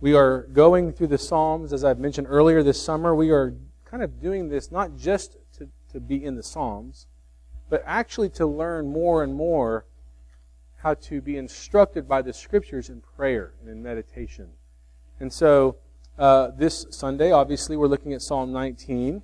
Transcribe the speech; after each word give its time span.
We 0.00 0.14
are 0.14 0.44
going 0.44 0.94
through 0.94 1.08
the 1.08 1.18
Psalms, 1.18 1.74
as 1.74 1.84
I've 1.84 1.98
mentioned 1.98 2.26
earlier 2.30 2.62
this 2.62 2.82
summer. 2.82 3.14
We 3.14 3.30
are 3.32 3.54
kind 3.84 4.02
of 4.02 4.18
doing 4.18 4.48
this 4.48 4.72
not 4.72 4.96
just 4.96 5.36
to, 5.58 5.68
to 5.92 6.00
be 6.00 6.24
in 6.24 6.36
the 6.36 6.42
Psalms, 6.42 7.06
but 7.68 7.82
actually 7.84 8.30
to 8.30 8.46
learn 8.46 8.88
more 8.88 9.22
and 9.22 9.34
more 9.34 9.84
how 10.78 10.94
to 10.94 11.20
be 11.20 11.36
instructed 11.36 12.08
by 12.08 12.22
the 12.22 12.32
Scriptures 12.32 12.88
in 12.88 13.02
prayer 13.02 13.52
and 13.60 13.68
in 13.68 13.82
meditation. 13.82 14.48
And 15.20 15.30
so, 15.30 15.76
uh, 16.18 16.52
this 16.56 16.86
Sunday, 16.88 17.30
obviously, 17.30 17.76
we're 17.76 17.86
looking 17.86 18.14
at 18.14 18.22
Psalm 18.22 18.52
19. 18.52 19.22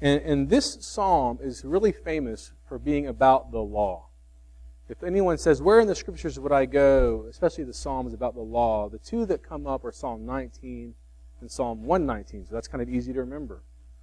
And, 0.00 0.20
and 0.22 0.48
this 0.48 0.78
psalm 0.80 1.38
is 1.40 1.64
really 1.64 1.92
famous 1.92 2.52
for 2.68 2.76
being 2.76 3.06
about 3.06 3.52
the 3.52 3.60
law. 3.60 4.07
If 4.88 5.02
anyone 5.02 5.36
says, 5.36 5.60
Where 5.60 5.80
in 5.80 5.86
the 5.86 5.94
scriptures 5.94 6.40
would 6.40 6.52
I 6.52 6.64
go? 6.64 7.26
Especially 7.28 7.64
the 7.64 7.74
Psalms 7.74 8.14
about 8.14 8.34
the 8.34 8.40
law, 8.40 8.88
the 8.88 8.98
two 8.98 9.26
that 9.26 9.42
come 9.42 9.66
up 9.66 9.84
are 9.84 9.92
Psalm 9.92 10.24
19 10.24 10.94
and 11.40 11.50
Psalm 11.50 11.84
119. 11.84 12.46
So 12.46 12.54
that's 12.54 12.68
kind 12.68 12.82
of 12.82 12.88
easy 12.88 13.12
to 13.12 13.20
remember. 13.20 13.62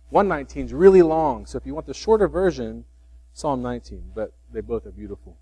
119 0.10 0.66
is 0.66 0.74
really 0.74 1.02
long. 1.02 1.46
So 1.46 1.58
if 1.58 1.66
you 1.66 1.74
want 1.74 1.88
the 1.88 1.94
shorter 1.94 2.28
version, 2.28 2.86
Psalm 3.34 3.62
19. 3.62 4.12
But 4.14 4.34
they 4.54 4.62
both 4.62 4.86
are 4.86 4.92
beautiful. 4.92 5.38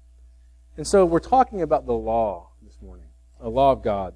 And 0.77 0.87
so 0.87 1.05
we're 1.05 1.19
talking 1.19 1.61
about 1.61 1.85
the 1.85 1.93
law 1.93 2.49
this 2.63 2.81
morning, 2.81 3.05
the 3.39 3.49
law 3.49 3.71
of 3.71 3.83
God. 3.83 4.15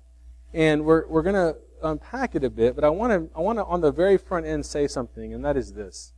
And 0.53 0.85
we're, 0.85 1.05
we're 1.07 1.21
going 1.21 1.35
to 1.35 1.57
unpack 1.83 2.33
it 2.35 2.44
a 2.44 2.49
bit, 2.49 2.73
but 2.73 2.83
I 2.83 2.89
want 2.89 3.11
to, 3.11 3.38
I 3.38 3.41
want 3.41 3.59
to, 3.59 3.66
on 3.66 3.81
the 3.81 3.91
very 3.91 4.17
front 4.17 4.45
end, 4.45 4.66
say 4.66 4.88
something, 4.88 5.33
and 5.33 5.45
that 5.45 5.55
is 5.55 5.73
this. 5.73 6.13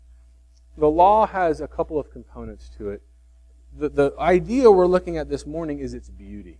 The 0.78 0.90
law 0.90 1.28
has 1.28 1.60
a 1.60 1.68
couple 1.68 2.00
of 2.00 2.10
components 2.10 2.70
to 2.78 2.90
it 2.90 3.02
the, 3.78 3.90
the 3.90 4.14
idea 4.20 4.70
we're 4.72 4.88
looking 4.88 5.18
at 5.18 5.30
this 5.30 5.46
morning 5.46 5.80
is 5.80 5.94
its 5.94 6.10
beauty. 6.10 6.60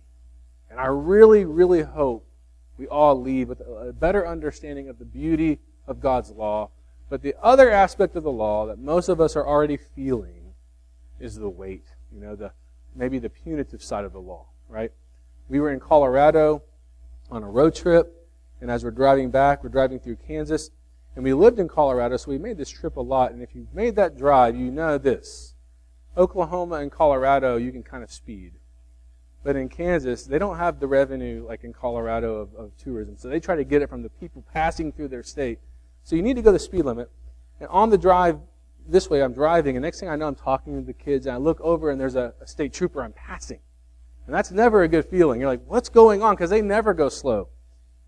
And 0.70 0.78
I 0.78 0.86
really, 0.86 1.44
really 1.44 1.82
hope 1.82 2.24
we 2.78 2.86
all 2.86 3.20
leave 3.20 3.48
with 3.48 3.60
a 3.60 3.92
better 3.92 4.26
understanding 4.26 4.88
of 4.88 4.98
the 4.98 5.04
beauty 5.04 5.58
of 5.86 6.00
God's 6.00 6.30
law. 6.30 6.70
But 7.08 7.22
the 7.22 7.34
other 7.42 7.70
aspect 7.70 8.16
of 8.16 8.22
the 8.22 8.32
law 8.32 8.66
that 8.66 8.78
most 8.78 9.08
of 9.08 9.20
us 9.20 9.34
are 9.36 9.46
already 9.46 9.76
feeling 9.76 10.54
is 11.18 11.34
the 11.36 11.48
weight, 11.48 11.84
you 12.12 12.20
know, 12.20 12.36
the 12.36 12.52
maybe 12.94 13.18
the 13.18 13.28
punitive 13.28 13.82
side 13.82 14.04
of 14.04 14.12
the 14.12 14.20
law, 14.20 14.46
right? 14.68 14.92
We 15.48 15.60
were 15.60 15.72
in 15.72 15.80
Colorado 15.80 16.62
on 17.30 17.42
a 17.42 17.48
road 17.48 17.74
trip, 17.74 18.28
and 18.60 18.70
as 18.70 18.84
we're 18.84 18.90
driving 18.90 19.30
back, 19.30 19.62
we're 19.62 19.70
driving 19.70 19.98
through 19.98 20.16
Kansas, 20.26 20.70
and 21.14 21.24
we 21.24 21.32
lived 21.32 21.58
in 21.58 21.68
Colorado, 21.68 22.16
so 22.16 22.30
we 22.30 22.38
made 22.38 22.56
this 22.56 22.70
trip 22.70 22.96
a 22.96 23.00
lot. 23.00 23.32
And 23.32 23.42
if 23.42 23.54
you've 23.54 23.74
made 23.74 23.96
that 23.96 24.16
drive, 24.16 24.56
you 24.56 24.70
know 24.70 24.98
this. 24.98 25.54
Oklahoma 26.16 26.76
and 26.76 26.90
Colorado, 26.90 27.56
you 27.56 27.72
can 27.72 27.82
kind 27.82 28.02
of 28.02 28.10
speed. 28.10 28.52
But 29.42 29.56
in 29.56 29.68
Kansas, 29.68 30.24
they 30.24 30.38
don't 30.38 30.58
have 30.58 30.80
the 30.80 30.86
revenue 30.86 31.46
like 31.46 31.64
in 31.64 31.72
Colorado 31.72 32.36
of, 32.36 32.54
of, 32.54 32.76
tourism. 32.76 33.16
So 33.16 33.28
they 33.28 33.40
try 33.40 33.56
to 33.56 33.64
get 33.64 33.80
it 33.80 33.88
from 33.88 34.02
the 34.02 34.10
people 34.10 34.44
passing 34.52 34.92
through 34.92 35.08
their 35.08 35.22
state. 35.22 35.58
So 36.04 36.14
you 36.14 36.22
need 36.22 36.36
to 36.36 36.42
go 36.42 36.52
the 36.52 36.58
speed 36.58 36.84
limit. 36.84 37.10
And 37.58 37.68
on 37.68 37.90
the 37.90 37.96
drive 37.96 38.38
this 38.86 39.08
way, 39.08 39.22
I'm 39.22 39.32
driving, 39.32 39.76
and 39.76 39.82
next 39.82 40.00
thing 40.00 40.08
I 40.08 40.16
know, 40.16 40.26
I'm 40.26 40.34
talking 40.34 40.78
to 40.78 40.84
the 40.84 40.92
kids, 40.92 41.26
and 41.26 41.34
I 41.34 41.38
look 41.38 41.60
over, 41.60 41.90
and 41.90 42.00
there's 42.00 42.16
a, 42.16 42.34
a 42.40 42.46
state 42.46 42.72
trooper 42.72 43.02
I'm 43.02 43.12
passing. 43.12 43.60
And 44.26 44.34
that's 44.34 44.50
never 44.50 44.82
a 44.82 44.88
good 44.88 45.06
feeling. 45.06 45.40
You're 45.40 45.50
like, 45.50 45.62
what's 45.66 45.88
going 45.88 46.22
on? 46.22 46.34
Because 46.34 46.50
they 46.50 46.62
never 46.62 46.94
go 46.94 47.08
slow. 47.08 47.48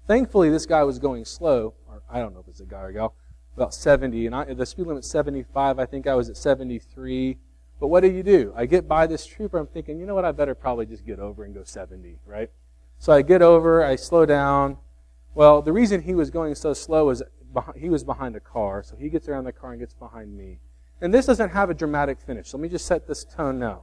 Thankfully, 0.06 0.50
this 0.50 0.66
guy 0.66 0.82
was 0.82 0.98
going 0.98 1.24
slow, 1.24 1.74
or 1.88 2.02
I 2.10 2.18
don't 2.18 2.34
know 2.34 2.40
if 2.40 2.48
it's 2.48 2.60
a 2.60 2.66
guy 2.66 2.80
or 2.80 2.88
a 2.88 2.92
gal, 2.92 3.14
about 3.56 3.74
70, 3.74 4.26
and 4.26 4.34
I, 4.34 4.44
the 4.52 4.66
speed 4.66 4.86
limit's 4.86 5.08
75. 5.08 5.78
I 5.78 5.86
think 5.86 6.06
I 6.06 6.14
was 6.14 6.28
at 6.28 6.36
73. 6.36 7.38
But 7.82 7.88
what 7.88 8.02
do 8.02 8.12
you 8.12 8.22
do? 8.22 8.52
I 8.54 8.66
get 8.66 8.86
by 8.86 9.08
this 9.08 9.26
trooper. 9.26 9.58
I'm 9.58 9.66
thinking, 9.66 9.98
you 9.98 10.06
know 10.06 10.14
what? 10.14 10.24
I 10.24 10.30
better 10.30 10.54
probably 10.54 10.86
just 10.86 11.04
get 11.04 11.18
over 11.18 11.42
and 11.42 11.52
go 11.52 11.64
70, 11.64 12.20
right? 12.24 12.48
So 13.00 13.12
I 13.12 13.22
get 13.22 13.42
over. 13.42 13.84
I 13.84 13.96
slow 13.96 14.24
down. 14.24 14.76
Well, 15.34 15.62
the 15.62 15.72
reason 15.72 16.00
he 16.00 16.14
was 16.14 16.30
going 16.30 16.54
so 16.54 16.74
slow 16.74 17.10
is 17.10 17.24
he 17.74 17.90
was 17.90 18.04
behind 18.04 18.36
a 18.36 18.40
car. 18.40 18.84
So 18.84 18.94
he 18.94 19.08
gets 19.08 19.28
around 19.28 19.46
the 19.46 19.52
car 19.52 19.72
and 19.72 19.80
gets 19.80 19.94
behind 19.94 20.36
me. 20.36 20.60
And 21.00 21.12
this 21.12 21.26
doesn't 21.26 21.50
have 21.50 21.70
a 21.70 21.74
dramatic 21.74 22.20
finish. 22.20 22.54
Let 22.54 22.60
me 22.60 22.68
just 22.68 22.86
set 22.86 23.08
this 23.08 23.24
tone 23.24 23.58
now. 23.58 23.82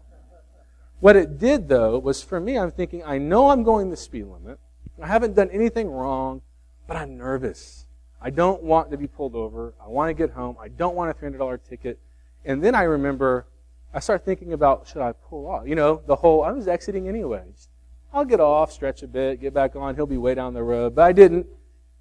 What 1.02 1.18
it 1.18 1.38
did, 1.38 1.68
though, 1.68 2.00
was 2.00 2.24
for 2.24 2.40
me, 2.40 2.58
I'm 2.58 2.72
thinking, 2.72 3.04
I 3.04 3.18
know 3.18 3.50
I'm 3.50 3.64
going 3.64 3.90
the 3.90 3.98
speed 3.98 4.28
limit. 4.28 4.60
I 5.04 5.08
haven't 5.08 5.36
done 5.36 5.50
anything 5.52 5.92
wrong, 5.92 6.42
but 6.88 6.96
I'm 6.96 7.18
nervous. 7.18 7.86
I 8.22 8.30
don't 8.30 8.64
want 8.64 8.92
to 8.92 8.98
be 8.98 9.08
pulled 9.08 9.36
over. 9.36 9.74
I 9.84 9.90
want 9.90 10.08
to 10.08 10.14
get 10.14 10.34
home. 10.34 10.56
I 10.58 10.70
don't 10.70 10.96
want 10.96 11.12
a 11.12 11.22
$300 11.22 11.60
ticket. 11.68 12.00
And 12.46 12.64
then 12.64 12.76
I 12.76 12.84
remember 12.84 13.46
I 13.94 14.00
start 14.00 14.24
thinking 14.24 14.54
about 14.54 14.88
should 14.88 15.02
I 15.02 15.14
pull 15.14 15.48
off? 15.48 15.68
You 15.68 15.76
know, 15.76 16.02
the 16.06 16.16
whole 16.16 16.44
I 16.44 16.52
was 16.52 16.68
exiting 16.68 17.08
anyways. 17.08 17.70
I'll 18.14 18.26
get 18.26 18.40
off, 18.40 18.72
stretch 18.72 19.04
a 19.04 19.08
bit, 19.08 19.42
get 19.42 19.54
back 19.54 19.76
on. 19.76 19.96
He'll 19.96 20.06
be 20.06 20.18
way 20.18 20.36
down 20.36 20.54
the 20.54 20.64
road, 20.64 20.96
but 20.96 21.04
I 21.04 21.12
didn't. 21.12 21.48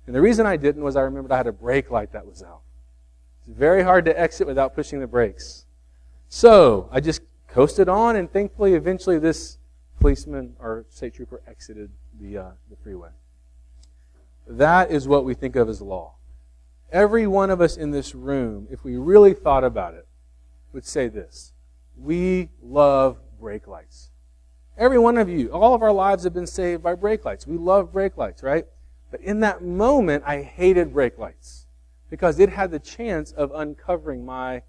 And 0.06 0.15
the 0.15 0.21
reason 0.21 0.47
I 0.47 0.56
didn't 0.56 0.82
was 0.82 0.97
I 0.97 1.03
remembered 1.03 1.32
I 1.32 1.37
had 1.37 1.47
a 1.47 1.53
brake 1.53 1.91
light 1.91 2.12
that 2.12 2.26
was 2.26 2.43
out. 2.43 2.60
It's 3.47 3.56
very 3.56 3.82
hard 3.82 4.04
to 4.06 4.19
exit 4.19 4.47
without 4.47 4.75
pushing 4.75 5.00
the 5.00 5.06
brakes. 5.06 5.66
So 6.28 6.88
I 6.91 7.00
just 7.00 7.22
coasted 7.47 7.88
on, 7.88 8.16
and 8.16 8.31
thankfully, 8.31 8.75
eventually, 8.75 9.19
this 9.19 9.59
policeman 10.00 10.55
or 10.59 10.87
state 10.88 11.15
trooper 11.15 11.43
exited 11.47 11.91
the 12.20 12.38
uh, 12.38 12.50
the 12.70 12.76
freeway. 12.76 13.10
That 14.47 14.91
is 14.91 15.06
what 15.06 15.25
we 15.25 15.34
think 15.34 15.56
of 15.56 15.69
as 15.69 15.82
law. 15.82 16.15
Every 16.91 17.26
one 17.26 17.50
of 17.50 17.60
us 17.60 17.76
in 17.76 17.91
this 17.91 18.15
room, 18.15 18.66
if 18.70 18.82
we 18.82 18.97
really 18.97 19.34
thought 19.34 19.65
about 19.65 19.93
it, 19.93 20.06
would 20.72 20.87
say 20.87 21.09
this 21.09 21.53
we 21.98 22.48
love 22.62 23.19
brake 23.41 23.66
lights. 23.66 24.10
Every 24.76 24.98
one 24.98 25.19
of 25.19 25.28
you, 25.28 25.50
all 25.50 25.75
of 25.75 25.82
our 25.82 25.92
lives 25.92 26.25
have 26.25 26.32
been 26.32 26.47
saved 26.47 26.82
by 26.82 26.94
brake 26.94 27.25
lights. 27.25 27.47
We 27.47 27.56
love 27.56 27.92
brake 27.92 28.16
lights, 28.16 28.42
right? 28.42 28.66
But 29.10 29.20
in 29.20 29.41
that 29.41 29.62
moment, 29.62 30.22
I 30.26 30.42
hated 30.42 30.92
brake 30.92 31.19
lights 31.19 31.66
because 32.10 32.38
it 32.38 32.50
had 32.50 32.70
the 32.70 32.78
chance 32.78 33.32
of 33.32 33.50
uncovering 33.54 34.25
my 34.25 34.62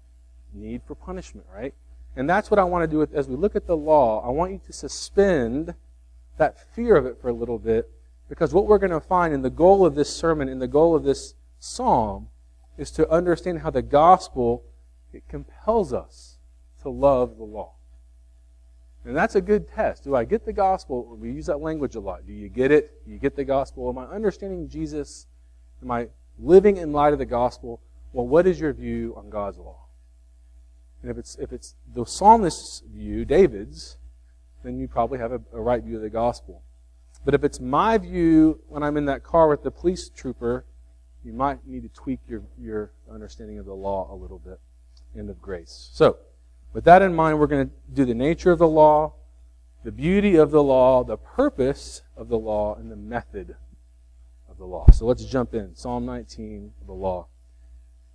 need 0.52 0.82
for 0.86 0.94
punishment, 0.94 1.46
right? 1.54 1.74
And 2.16 2.28
that's 2.28 2.50
what 2.50 2.58
I 2.58 2.64
want 2.64 2.82
to 2.82 2.88
do 2.88 2.98
with, 2.98 3.14
as 3.14 3.28
we 3.28 3.36
look 3.36 3.54
at 3.54 3.66
the 3.66 3.76
law. 3.76 4.26
I 4.26 4.30
want 4.30 4.52
you 4.52 4.60
to 4.66 4.72
suspend 4.72 5.74
that 6.38 6.58
fear 6.74 6.96
of 6.96 7.06
it 7.06 7.20
for 7.20 7.28
a 7.28 7.32
little 7.32 7.58
bit 7.58 7.88
because 8.28 8.52
what 8.52 8.66
we're 8.66 8.78
going 8.78 8.90
to 8.90 9.00
find 9.00 9.32
in 9.32 9.42
the 9.42 9.50
goal 9.50 9.84
of 9.86 9.94
this 9.94 10.14
sermon, 10.14 10.48
in 10.48 10.58
the 10.58 10.68
goal 10.68 10.96
of 10.96 11.04
this 11.04 11.34
psalm, 11.58 12.28
is 12.78 12.90
to 12.92 13.08
understand 13.10 13.60
how 13.60 13.70
the 13.70 13.82
gospel 13.82 14.64
it 15.12 15.28
compels 15.28 15.92
us 15.92 16.29
to 16.82 16.90
love 16.90 17.36
the 17.36 17.44
law. 17.44 17.72
And 19.04 19.16
that's 19.16 19.34
a 19.34 19.40
good 19.40 19.68
test. 19.68 20.04
Do 20.04 20.14
I 20.14 20.24
get 20.24 20.44
the 20.44 20.52
gospel? 20.52 21.16
We 21.18 21.32
use 21.32 21.46
that 21.46 21.60
language 21.60 21.94
a 21.94 22.00
lot. 22.00 22.26
Do 22.26 22.32
you 22.32 22.48
get 22.48 22.70
it? 22.70 23.04
Do 23.04 23.12
you 23.12 23.18
get 23.18 23.34
the 23.34 23.44
gospel? 23.44 23.88
Am 23.88 23.98
I 23.98 24.04
understanding 24.04 24.68
Jesus? 24.68 25.26
Am 25.82 25.90
I 25.90 26.08
living 26.38 26.76
in 26.76 26.92
light 26.92 27.12
of 27.12 27.18
the 27.18 27.26
gospel? 27.26 27.80
Well, 28.12 28.26
what 28.26 28.46
is 28.46 28.60
your 28.60 28.72
view 28.72 29.14
on 29.16 29.30
God's 29.30 29.58
law? 29.58 29.86
And 31.02 31.10
if 31.10 31.16
it's, 31.16 31.36
if 31.36 31.52
it's 31.52 31.76
the 31.94 32.04
psalmist's 32.04 32.82
view, 32.92 33.24
David's, 33.24 33.96
then 34.62 34.78
you 34.78 34.86
probably 34.86 35.18
have 35.18 35.32
a, 35.32 35.40
a 35.52 35.60
right 35.60 35.82
view 35.82 35.96
of 35.96 36.02
the 36.02 36.10
gospel. 36.10 36.62
But 37.24 37.34
if 37.34 37.42
it's 37.42 37.60
my 37.60 37.96
view 37.96 38.60
when 38.68 38.82
I'm 38.82 38.96
in 38.98 39.06
that 39.06 39.22
car 39.22 39.48
with 39.48 39.62
the 39.62 39.70
police 39.70 40.10
trooper, 40.10 40.66
you 41.24 41.32
might 41.32 41.66
need 41.66 41.82
to 41.82 41.88
tweak 41.88 42.20
your, 42.28 42.42
your 42.58 42.92
understanding 43.10 43.58
of 43.58 43.66
the 43.66 43.74
law 43.74 44.12
a 44.12 44.16
little 44.16 44.38
bit 44.38 44.60
and 45.14 45.28
of 45.30 45.40
grace. 45.40 45.90
So, 45.92 46.16
with 46.72 46.84
that 46.84 47.02
in 47.02 47.14
mind, 47.14 47.38
we're 47.38 47.46
going 47.46 47.68
to 47.68 47.74
do 47.92 48.04
the 48.04 48.14
nature 48.14 48.52
of 48.52 48.58
the 48.58 48.68
law, 48.68 49.14
the 49.82 49.92
beauty 49.92 50.36
of 50.36 50.50
the 50.50 50.62
law, 50.62 51.02
the 51.02 51.16
purpose 51.16 52.02
of 52.16 52.28
the 52.28 52.38
law, 52.38 52.74
and 52.76 52.90
the 52.90 52.96
method 52.96 53.56
of 54.48 54.58
the 54.58 54.64
law. 54.64 54.86
So 54.90 55.06
let's 55.06 55.24
jump 55.24 55.54
in. 55.54 55.74
Psalm 55.74 56.06
19, 56.06 56.72
the 56.86 56.92
law. 56.92 57.26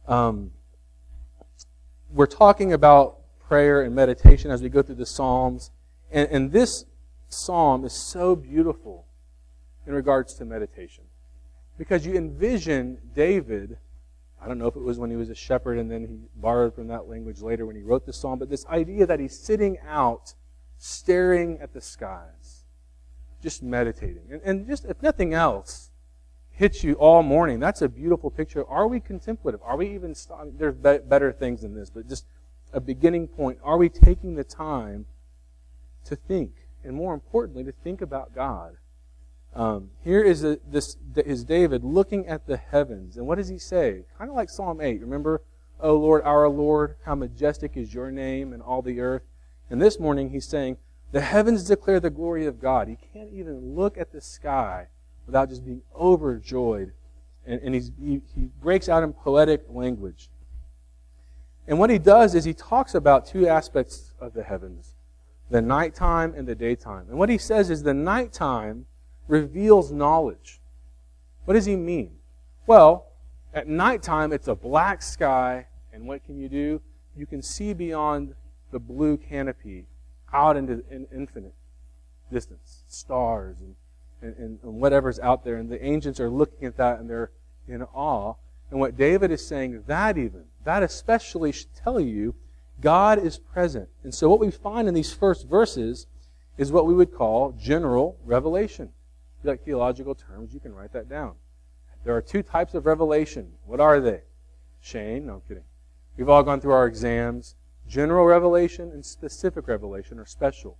Um, 0.07 0.51
we're 2.09 2.27
talking 2.27 2.71
about 2.71 3.17
prayer 3.47 3.81
and 3.81 3.93
meditation 3.93 4.51
as 4.51 4.61
we 4.61 4.69
go 4.69 4.81
through 4.81 4.95
the 4.95 5.05
Psalms. 5.05 5.71
And, 6.11 6.29
and 6.29 6.51
this 6.51 6.85
psalm 7.29 7.83
is 7.85 7.93
so 7.93 8.35
beautiful 8.35 9.05
in 9.85 9.93
regards 9.93 10.33
to 10.35 10.45
meditation. 10.45 11.03
Because 11.77 12.05
you 12.05 12.15
envision 12.15 12.99
David 13.13 13.77
I 14.45 14.47
don't 14.47 14.59
know 14.59 14.67
if 14.67 14.75
it 14.75 14.83
was 14.83 14.99
when 14.99 15.09
he 15.09 15.15
was 15.15 15.31
a 15.31 15.35
shepherd 15.35 15.79
and 15.79 15.89
then 15.89 16.01
he 16.01 16.19
borrowed 16.39 16.75
from 16.75 16.87
that 16.89 17.09
language 17.09 17.41
later 17.41 17.65
when 17.65 17.75
he 17.75 17.81
wrote 17.81 18.05
the 18.05 18.13
psalm, 18.13 18.37
but 18.37 18.47
this 18.47 18.63
idea 18.67 19.07
that 19.07 19.19
he's 19.19 19.35
sitting 19.35 19.79
out, 19.87 20.35
staring 20.77 21.57
at 21.59 21.73
the 21.73 21.81
skies, 21.81 22.63
just 23.41 23.63
meditating. 23.63 24.27
And, 24.29 24.41
and 24.43 24.67
just, 24.67 24.85
if 24.85 25.01
nothing 25.01 25.33
else, 25.33 25.89
hits 26.51 26.83
you 26.83 26.93
all 26.93 27.23
morning. 27.23 27.59
That's 27.59 27.81
a 27.81 27.89
beautiful 27.89 28.29
picture. 28.29 28.63
Are 28.67 28.87
we 28.87 28.99
contemplative? 28.99 29.61
Are 29.63 29.77
we 29.77 29.95
even, 29.95 30.15
there's 30.59 30.75
be- 30.75 30.99
better 30.99 31.31
things 31.31 31.63
than 31.63 31.73
this, 31.73 31.89
but 31.89 32.07
just 32.07 32.27
a 32.71 32.79
beginning 32.79 33.27
point. 33.27 33.57
Are 33.63 33.79
we 33.79 33.89
taking 33.89 34.35
the 34.35 34.43
time 34.43 35.07
to 36.03 36.15
think? 36.15 36.51
And 36.83 36.95
more 36.95 37.15
importantly, 37.15 37.63
to 37.63 37.71
think 37.71 38.01
about 38.01 38.35
God 38.35 38.77
um, 39.55 39.89
here 40.03 40.21
is 40.21 40.43
a, 40.43 40.59
this 40.67 40.97
is 41.15 41.43
David 41.43 41.83
looking 41.83 42.27
at 42.27 42.45
the 42.45 42.57
heavens, 42.57 43.17
and 43.17 43.25
what 43.25 43.37
does 43.37 43.47
he 43.47 43.57
say? 43.57 44.03
Kind 44.17 44.29
of 44.29 44.35
like 44.35 44.49
Psalm 44.49 44.81
eight. 44.81 45.01
Remember, 45.01 45.41
"O 45.79 45.95
Lord, 45.95 46.23
our 46.23 46.49
Lord, 46.49 46.97
how 47.05 47.15
majestic 47.15 47.77
is 47.77 47.93
your 47.93 48.11
name 48.11 48.53
in 48.53 48.61
all 48.61 48.81
the 48.81 48.99
earth." 48.99 49.23
And 49.69 49.81
this 49.81 49.99
morning 49.99 50.29
he's 50.29 50.45
saying, 50.45 50.77
"The 51.11 51.21
heavens 51.21 51.63
declare 51.63 51.99
the 51.99 52.09
glory 52.09 52.45
of 52.45 52.59
God." 52.59 52.87
He 52.87 52.97
can't 53.13 53.31
even 53.31 53.75
look 53.75 53.97
at 53.97 54.11
the 54.11 54.21
sky 54.21 54.87
without 55.25 55.49
just 55.49 55.65
being 55.65 55.81
overjoyed. 55.95 56.93
And, 57.45 57.61
and 57.61 57.75
he, 57.75 58.21
he 58.35 58.49
breaks 58.61 58.89
out 58.89 59.03
in 59.03 59.13
poetic 59.13 59.65
language. 59.69 60.29
And 61.67 61.79
what 61.79 61.89
he 61.89 61.97
does 61.97 62.35
is 62.35 62.43
he 62.43 62.53
talks 62.53 62.93
about 62.93 63.25
two 63.25 63.47
aspects 63.47 64.13
of 64.19 64.33
the 64.33 64.43
heavens 64.43 64.91
the 65.47 65.61
nighttime 65.61 66.33
and 66.35 66.47
the 66.47 66.55
daytime. 66.55 67.05
And 67.07 67.19
what 67.19 67.29
he 67.29 67.37
says 67.37 67.69
is 67.69 67.83
the 67.83 67.93
nighttime 67.93 68.87
reveals 69.27 69.91
knowledge. 69.91 70.61
What 71.45 71.53
does 71.53 71.65
he 71.65 71.75
mean? 71.75 72.17
Well, 72.67 73.07
at 73.53 73.67
nighttime, 73.67 74.33
it's 74.33 74.47
a 74.47 74.55
black 74.55 75.01
sky, 75.01 75.67
and 75.93 76.07
what 76.07 76.23
can 76.25 76.37
you 76.37 76.49
do? 76.49 76.81
You 77.15 77.25
can 77.25 77.41
see 77.41 77.73
beyond 77.73 78.35
the 78.71 78.79
blue 78.79 79.17
canopy 79.17 79.85
out 80.33 80.57
into 80.57 80.83
infinite 81.13 81.53
distance, 82.31 82.83
stars 82.87 83.57
and, 83.61 83.75
and, 84.21 84.59
and 84.61 84.73
whatever's 84.81 85.19
out 85.19 85.45
there. 85.45 85.55
And 85.55 85.69
the 85.69 85.83
ancients 85.83 86.19
are 86.19 86.29
looking 86.29 86.67
at 86.67 86.77
that 86.77 86.99
and 86.99 87.09
they're 87.09 87.31
in 87.67 87.83
awe. 87.83 88.33
And 88.69 88.79
what 88.79 88.97
David 88.97 89.31
is 89.31 89.45
saying, 89.45 89.83
that 89.87 90.17
even, 90.17 90.45
that 90.65 90.83
especially 90.83 91.51
should 91.51 91.73
tell 91.75 91.99
you 91.99 92.35
God 92.81 93.23
is 93.23 93.37
present. 93.37 93.87
And 94.03 94.13
so 94.13 94.29
what 94.29 94.39
we 94.39 94.51
find 94.51 94.87
in 94.87 94.93
these 94.93 95.13
first 95.13 95.47
verses 95.47 96.07
is 96.57 96.71
what 96.71 96.85
we 96.85 96.93
would 96.93 97.13
call 97.13 97.53
general 97.53 98.17
revelation. 98.25 98.89
You 99.45 99.51
like 99.51 99.63
theological 99.63 100.15
terms, 100.15 100.55
you 100.55 100.59
can 100.59 100.73
write 100.73 100.91
that 100.93 101.07
down. 101.07 101.35
There 102.03 102.15
are 102.15 102.21
two 102.21 102.41
types 102.41 102.73
of 102.73 102.87
revelation. 102.87 103.51
What 103.67 103.79
are 103.79 103.99
they? 103.99 104.21
Shane? 104.81 105.27
No, 105.27 105.35
I'm 105.35 105.41
kidding. 105.47 105.63
We've 106.17 106.29
all 106.29 106.41
gone 106.41 106.61
through 106.61 106.71
our 106.71 106.87
exams. 106.87 107.53
General 107.87 108.25
revelation 108.25 108.91
and 108.91 109.05
specific 109.05 109.67
revelation 109.67 110.17
are 110.17 110.25
special. 110.25 110.79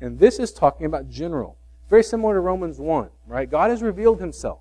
And 0.00 0.18
this 0.18 0.38
is 0.38 0.52
talking 0.52 0.86
about 0.86 1.10
general. 1.10 1.58
Very 1.90 2.02
similar 2.02 2.34
to 2.34 2.40
Romans 2.40 2.78
1, 2.78 3.10
right? 3.26 3.50
God 3.50 3.68
has 3.70 3.82
revealed 3.82 4.20
himself. 4.20 4.60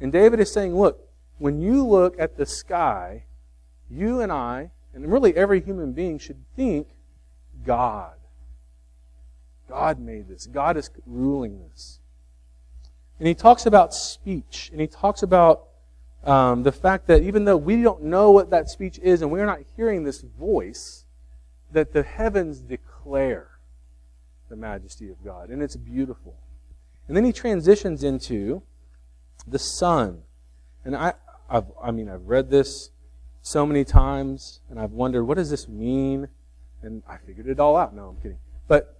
And 0.00 0.10
David 0.10 0.40
is 0.40 0.52
saying, 0.52 0.76
look, 0.76 1.08
when 1.38 1.60
you 1.60 1.86
look 1.86 2.18
at 2.18 2.36
the 2.36 2.46
sky, 2.46 3.24
you 3.88 4.20
and 4.20 4.32
I, 4.32 4.72
and 4.92 5.10
really 5.12 5.36
every 5.36 5.60
human 5.60 5.92
being 5.92 6.18
should 6.18 6.42
think 6.56 6.88
God. 7.64 8.14
God 9.68 10.00
made 10.00 10.28
this. 10.28 10.46
God 10.46 10.76
is 10.76 10.90
ruling 11.06 11.60
this. 11.60 12.00
And 13.22 13.28
he 13.28 13.36
talks 13.36 13.66
about 13.66 13.94
speech, 13.94 14.68
and 14.72 14.80
he 14.80 14.88
talks 14.88 15.22
about 15.22 15.68
um, 16.24 16.64
the 16.64 16.72
fact 16.72 17.06
that 17.06 17.22
even 17.22 17.44
though 17.44 17.56
we 17.56 17.80
don't 17.80 18.02
know 18.02 18.32
what 18.32 18.50
that 18.50 18.68
speech 18.68 18.98
is 18.98 19.22
and 19.22 19.30
we're 19.30 19.46
not 19.46 19.60
hearing 19.76 20.02
this 20.02 20.22
voice, 20.22 21.04
that 21.70 21.92
the 21.92 22.02
heavens 22.02 22.58
declare 22.58 23.46
the 24.48 24.56
majesty 24.56 25.08
of 25.08 25.24
God. 25.24 25.50
And 25.50 25.62
it's 25.62 25.76
beautiful. 25.76 26.34
And 27.06 27.16
then 27.16 27.24
he 27.24 27.32
transitions 27.32 28.02
into 28.02 28.60
the 29.46 29.60
sun. 29.60 30.22
And 30.84 30.96
I, 30.96 31.14
I've, 31.48 31.66
I 31.80 31.92
mean, 31.92 32.08
I've 32.08 32.26
read 32.26 32.50
this 32.50 32.90
so 33.40 33.64
many 33.64 33.84
times, 33.84 34.62
and 34.68 34.80
I've 34.80 34.90
wondered, 34.90 35.26
what 35.26 35.36
does 35.36 35.48
this 35.48 35.68
mean? 35.68 36.26
And 36.82 37.04
I 37.08 37.18
figured 37.18 37.46
it 37.46 37.60
all 37.60 37.76
out. 37.76 37.94
No, 37.94 38.08
I'm 38.08 38.16
kidding. 38.16 38.38
But 38.66 38.98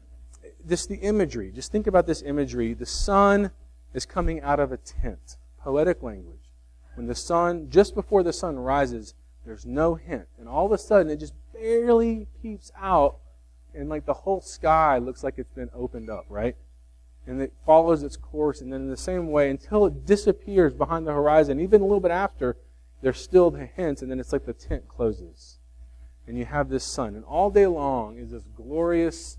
just 0.69 0.89
the 0.89 0.95
imagery. 0.99 1.51
Just 1.51 1.73
think 1.73 1.89
about 1.89 2.07
this 2.07 2.23
imagery. 2.23 2.73
The 2.73 2.87
sun 2.87 3.51
is 3.95 4.07
coming 4.07 4.41
out 4.41 4.61
of 4.61 4.73
a 4.73 4.77
tent. 4.77 5.37
Poetic 5.59 6.03
language. 6.03 6.51
When 6.95 7.07
the 7.07 7.15
sun, 7.15 7.71
just 7.71 7.95
before 7.95 8.23
the 8.23 8.33
sun 8.33 8.59
rises, 8.59 9.15
there's 9.45 9.67
no 9.67 9.95
hint. 9.95 10.27
And 10.39 10.49
all 10.49 10.67
of 10.67 10.73
a 10.73 10.79
sudden, 10.79 11.11
it 11.11 11.21
just 11.21 11.35
barely 11.53 12.27
peeps 12.41 12.71
out, 12.77 13.19
and 13.75 13.89
like 13.89 14.05
the 14.05 14.13
whole 14.13 14.41
sky 14.41 14.99
looks 14.99 15.25
like 15.25 15.35
it's 15.39 15.53
been 15.53 15.71
opened 15.75 16.11
up, 16.11 16.27
right? 16.29 16.57
And 17.27 17.41
it 17.41 17.53
follows 17.65 18.03
its 18.03 18.17
course, 18.17 18.61
and 18.61 18.73
then 18.73 18.83
in 18.83 18.91
the 18.91 18.97
same 18.97 19.31
way, 19.31 19.49
until 19.49 19.87
it 19.87 20.05
disappears 20.05 20.75
behind 20.75 21.07
the 21.07 21.13
horizon, 21.13 21.61
even 21.61 21.81
a 21.81 21.85
little 21.85 22.01
bit 22.01 22.11
after, 22.11 22.57
there's 23.01 23.21
still 23.21 23.51
the 23.51 23.67
hints, 23.67 24.03
and 24.03 24.11
then 24.11 24.21
it's 24.21 24.33
like 24.33 24.45
the 24.45 24.53
tent 24.53 24.89
closes. 24.89 25.59
And 26.27 26.39
you 26.39 26.45
have 26.45 26.69
this 26.69 26.85
sun. 26.85 27.17
And 27.17 27.25
all 27.25 27.51
day 27.51 27.67
long 27.67 28.17
is 28.17 28.31
this 28.31 28.45
glorious 28.57 29.39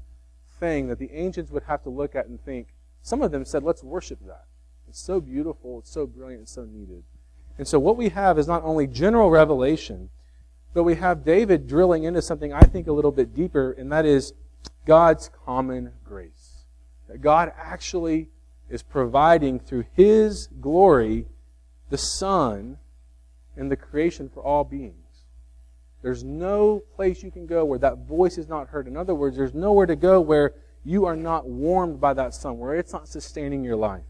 thing 0.60 0.88
that 0.88 1.00
the 1.00 1.12
ancients 1.12 1.52
would 1.52 1.64
have 1.64 1.84
to 1.84 1.90
look 1.90 2.16
at 2.16 2.28
and 2.28 2.44
think. 2.44 2.73
Some 3.04 3.22
of 3.22 3.32
them 3.32 3.46
said, 3.46 3.64
let's 3.64 3.84
worship 3.84 4.20
that. 4.26 4.46
It's 4.88 5.00
so 5.00 5.20
beautiful, 5.20 5.80
it's 5.80 5.92
so 5.92 6.08
brilliant, 6.08 6.44
it's 6.44 6.54
so 6.54 6.64
needed. 6.64 7.04
And 7.58 7.68
so 7.68 7.78
what 7.78 7.98
we 7.98 8.10
have 8.10 8.40
is 8.40 8.48
not 8.48 8.64
only 8.64 8.88
general 8.88 9.30
revelation, 9.30 10.10
but 10.74 10.84
we 10.84 10.96
have 10.96 11.24
David 11.24 11.68
drilling 11.68 12.06
into 12.06 12.22
something 12.22 12.52
I 12.52 12.62
think 12.62 12.88
a 12.88 12.94
little 12.94 13.12
bit 13.12 13.36
deeper, 13.36 13.74
and 13.74 13.92
that 13.92 14.06
is 14.06 14.34
God's 14.86 15.30
common 15.46 15.92
grace. 16.04 16.66
That 17.10 17.22
God 17.22 17.52
actually 17.58 18.30
is 18.70 18.82
providing 18.82 19.60
through 19.60 19.86
His 19.94 20.48
glory 20.62 21.28
the 21.90 21.98
sun 21.98 22.78
and 23.56 23.70
the 23.70 23.76
creation 23.76 24.30
for 24.30 24.42
all 24.42 24.64
beings. 24.64 24.96
There's 26.02 26.24
no 26.24 26.84
place 26.96 27.22
you 27.22 27.32
can 27.32 27.46
go 27.46 27.66
where 27.66 27.80
that 27.80 28.00
voice 28.08 28.38
is 28.38 28.48
not 28.48 28.70
heard. 28.70 28.88
In 28.88 28.98
other 28.98 29.14
words, 29.14 29.38
there's 29.38 29.54
nowhere 29.54 29.86
to 29.86 29.96
go 29.96 30.20
where 30.20 30.54
you 30.84 31.06
are 31.06 31.16
not 31.16 31.48
warmed 31.48 32.00
by 32.00 32.14
that 32.14 32.34
sun, 32.34 32.58
where 32.58 32.76
it's 32.76 32.94
not 32.94 33.08
sustaining 33.08 33.64
your 33.64 33.76
life. 33.76 34.04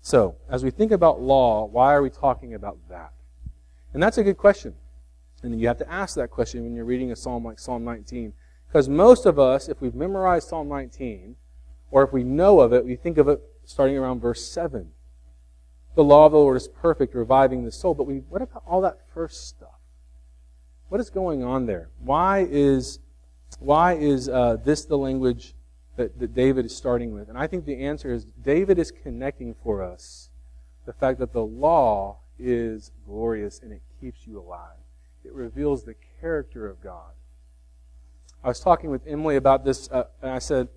So, 0.00 0.36
as 0.48 0.64
we 0.64 0.70
think 0.70 0.92
about 0.92 1.20
law, 1.20 1.66
why 1.66 1.92
are 1.92 2.02
we 2.02 2.10
talking 2.10 2.54
about 2.54 2.78
that? 2.88 3.12
And 3.92 4.02
that's 4.02 4.18
a 4.18 4.22
good 4.22 4.36
question. 4.36 4.74
And 5.42 5.60
you 5.60 5.68
have 5.68 5.78
to 5.78 5.90
ask 5.90 6.16
that 6.16 6.30
question 6.30 6.62
when 6.62 6.74
you're 6.74 6.84
reading 6.84 7.12
a 7.12 7.16
psalm 7.16 7.44
like 7.44 7.58
Psalm 7.58 7.84
19. 7.84 8.32
Because 8.66 8.88
most 8.88 9.26
of 9.26 9.38
us, 9.38 9.68
if 9.68 9.80
we've 9.80 9.94
memorized 9.94 10.48
Psalm 10.48 10.68
19, 10.68 11.36
or 11.90 12.02
if 12.02 12.12
we 12.12 12.22
know 12.22 12.60
of 12.60 12.72
it, 12.72 12.84
we 12.84 12.96
think 12.96 13.18
of 13.18 13.28
it 13.28 13.40
starting 13.64 13.96
around 13.96 14.20
verse 14.20 14.46
7. 14.46 14.90
The 15.94 16.04
law 16.04 16.26
of 16.26 16.32
the 16.32 16.38
Lord 16.38 16.56
is 16.56 16.68
perfect, 16.68 17.14
reviving 17.14 17.64
the 17.64 17.72
soul. 17.72 17.94
But 17.94 18.04
we, 18.04 18.18
what 18.28 18.42
about 18.42 18.62
all 18.66 18.80
that 18.82 19.00
first 19.12 19.48
stuff? 19.48 19.80
What 20.88 21.00
is 21.00 21.10
going 21.10 21.42
on 21.42 21.66
there? 21.66 21.90
Why 21.98 22.46
is, 22.48 22.98
why 23.58 23.94
is 23.94 24.28
uh, 24.28 24.56
this 24.64 24.84
the 24.84 24.98
language 24.98 25.54
that, 25.96 26.18
that 26.18 26.34
David 26.34 26.66
is 26.66 26.76
starting 26.76 27.12
with? 27.12 27.28
And 27.28 27.36
I 27.36 27.46
think 27.46 27.64
the 27.64 27.84
answer 27.84 28.12
is 28.12 28.24
David 28.24 28.78
is 28.78 28.90
connecting 28.90 29.54
for 29.62 29.82
us 29.82 30.30
the 30.86 30.92
fact 30.92 31.18
that 31.18 31.32
the 31.32 31.44
law 31.44 32.18
is 32.38 32.92
glorious 33.06 33.60
and 33.60 33.72
it 33.72 33.82
keeps 34.00 34.26
you 34.26 34.38
alive. 34.38 34.78
It 35.24 35.32
reveals 35.32 35.84
the 35.84 35.94
character 36.20 36.66
of 36.66 36.82
God. 36.82 37.12
I 38.42 38.48
was 38.48 38.60
talking 38.60 38.90
with 38.90 39.06
Emily 39.06 39.36
about 39.36 39.64
this, 39.64 39.90
uh, 39.90 40.04
and 40.22 40.30
I 40.30 40.38
said, 40.38 40.68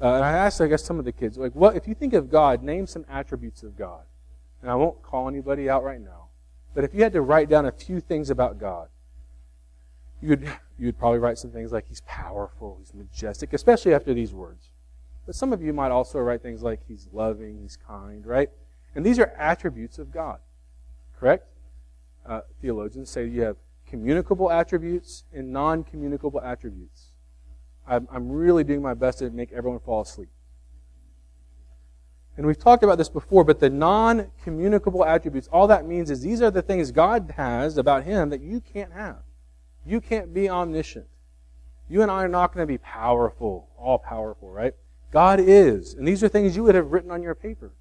uh, 0.00 0.14
and 0.14 0.24
I 0.24 0.30
asked, 0.30 0.60
I 0.60 0.68
guess, 0.68 0.84
some 0.84 0.98
of 0.98 1.04
the 1.04 1.12
kids, 1.12 1.36
like, 1.36 1.52
what 1.52 1.74
if 1.74 1.88
you 1.88 1.94
think 1.94 2.14
of 2.14 2.30
God, 2.30 2.62
name 2.62 2.86
some 2.86 3.04
attributes 3.08 3.62
of 3.62 3.76
God. 3.76 4.02
And 4.62 4.70
I 4.70 4.74
won't 4.74 5.02
call 5.02 5.28
anybody 5.28 5.68
out 5.68 5.84
right 5.84 6.00
now, 6.00 6.28
but 6.74 6.84
if 6.84 6.94
you 6.94 7.02
had 7.02 7.12
to 7.12 7.20
write 7.20 7.48
down 7.48 7.66
a 7.66 7.72
few 7.72 8.00
things 8.00 8.30
about 8.30 8.58
God, 8.58 8.88
you'd 10.20 10.50
you'd 10.78 10.98
probably 10.98 11.18
write 11.18 11.38
some 11.38 11.50
things 11.50 11.72
like 11.72 11.86
He's 11.88 12.02
powerful, 12.02 12.76
He's 12.78 12.94
majestic, 12.94 13.52
especially 13.52 13.94
after 13.94 14.14
these 14.14 14.32
words. 14.32 14.70
But 15.26 15.34
some 15.34 15.52
of 15.52 15.62
you 15.62 15.72
might 15.72 15.90
also 15.90 16.18
write 16.20 16.42
things 16.42 16.62
like 16.62 16.80
He's 16.86 17.08
loving, 17.12 17.58
He's 17.60 17.76
kind, 17.76 18.26
right? 18.26 18.50
And 18.94 19.04
these 19.04 19.18
are 19.18 19.32
attributes 19.38 19.98
of 19.98 20.10
God, 20.10 20.38
correct? 21.18 21.46
Uh, 22.26 22.40
theologians 22.60 23.10
say 23.10 23.26
you 23.26 23.42
have 23.42 23.56
communicable 23.86 24.50
attributes 24.50 25.24
and 25.32 25.52
non 25.52 25.84
communicable 25.84 26.40
attributes. 26.40 27.12
I'm, 27.86 28.06
I'm 28.12 28.30
really 28.30 28.64
doing 28.64 28.82
my 28.82 28.94
best 28.94 29.20
to 29.20 29.30
make 29.30 29.52
everyone 29.52 29.80
fall 29.80 30.02
asleep. 30.02 30.28
And 32.36 32.46
we've 32.46 32.58
talked 32.58 32.84
about 32.84 32.98
this 32.98 33.08
before, 33.08 33.44
but 33.44 33.58
the 33.58 33.70
non 33.70 34.30
communicable 34.44 35.04
attributes, 35.04 35.48
all 35.48 35.66
that 35.66 35.86
means 35.86 36.10
is 36.10 36.20
these 36.20 36.40
are 36.40 36.50
the 36.50 36.62
things 36.62 36.92
God 36.92 37.34
has 37.36 37.78
about 37.78 38.04
Him 38.04 38.30
that 38.30 38.40
you 38.40 38.60
can't 38.60 38.92
have. 38.92 39.22
You 39.86 40.00
can't 40.00 40.34
be 40.34 40.48
omniscient. 40.48 41.06
You 41.88 42.02
and 42.02 42.10
I 42.10 42.24
are 42.24 42.28
not 42.28 42.52
going 42.52 42.66
to 42.66 42.72
be 42.72 42.78
powerful, 42.78 43.68
all 43.78 43.98
powerful, 43.98 44.50
right? 44.50 44.74
God 45.10 45.40
is. 45.40 45.94
And 45.94 46.06
these 46.06 46.22
are 46.22 46.28
things 46.28 46.54
you 46.54 46.62
would 46.64 46.74
have 46.74 46.92
written 46.92 47.10
on 47.10 47.22
your 47.22 47.34
paper. 47.34 47.72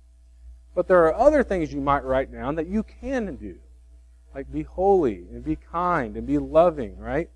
But 0.73 0.87
there 0.87 1.05
are 1.05 1.15
other 1.15 1.43
things 1.43 1.73
you 1.73 1.81
might 1.81 2.05
write 2.05 2.31
down 2.31 2.55
that 2.55 2.67
you 2.67 2.83
can 2.83 3.35
do. 3.35 3.57
Like 4.33 4.51
be 4.51 4.63
holy 4.63 5.25
and 5.31 5.43
be 5.43 5.55
kind 5.55 6.15
and 6.15 6.25
be 6.27 6.37
loving, 6.37 6.97
right? 6.97 7.29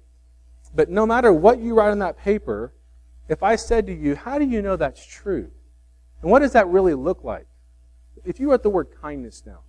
But 0.74 0.90
no 0.90 1.06
matter 1.06 1.34
what 1.34 1.60
you 1.60 1.74
write 1.74 1.90
on 1.90 2.00
that 2.00 2.18
paper, 2.18 2.72
if 3.28 3.44
I 3.44 3.56
said 3.56 3.88
to 3.88 3.94
you, 3.94 4.16
how 4.16 4.38
do 4.38 4.46
you 4.46 4.62
know 4.62 4.76
that's 4.76 5.06
true? 5.06 5.50
And 6.22 6.30
what 6.30 6.40
does 6.40 6.54
that 6.54 6.68
really 6.68 6.94
look 6.94 7.24
like? 7.24 7.48
If 8.24 8.40
you 8.40 8.52
wrote 8.52 8.64
the 8.64 8.70
word 8.70 8.90
kindness 9.02 9.42
down, 9.42 9.60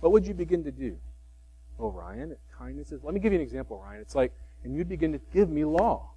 what 0.00 0.12
would 0.12 0.26
you 0.26 0.34
begin 0.34 0.62
to 0.64 0.70
do? 0.70 0.96
Oh, 1.78 1.90
Ryan, 1.90 2.36
kindness 2.58 2.92
is. 2.92 3.04
Let 3.04 3.14
me 3.14 3.20
give 3.20 3.32
you 3.32 3.38
an 3.38 3.42
example, 3.42 3.80
Ryan. 3.82 4.00
It's 4.00 4.14
like, 4.14 4.32
and 4.64 4.74
you'd 4.74 4.88
begin 4.88 5.12
to 5.12 5.20
give 5.32 5.48
me 5.48 5.64
law. 5.64 6.10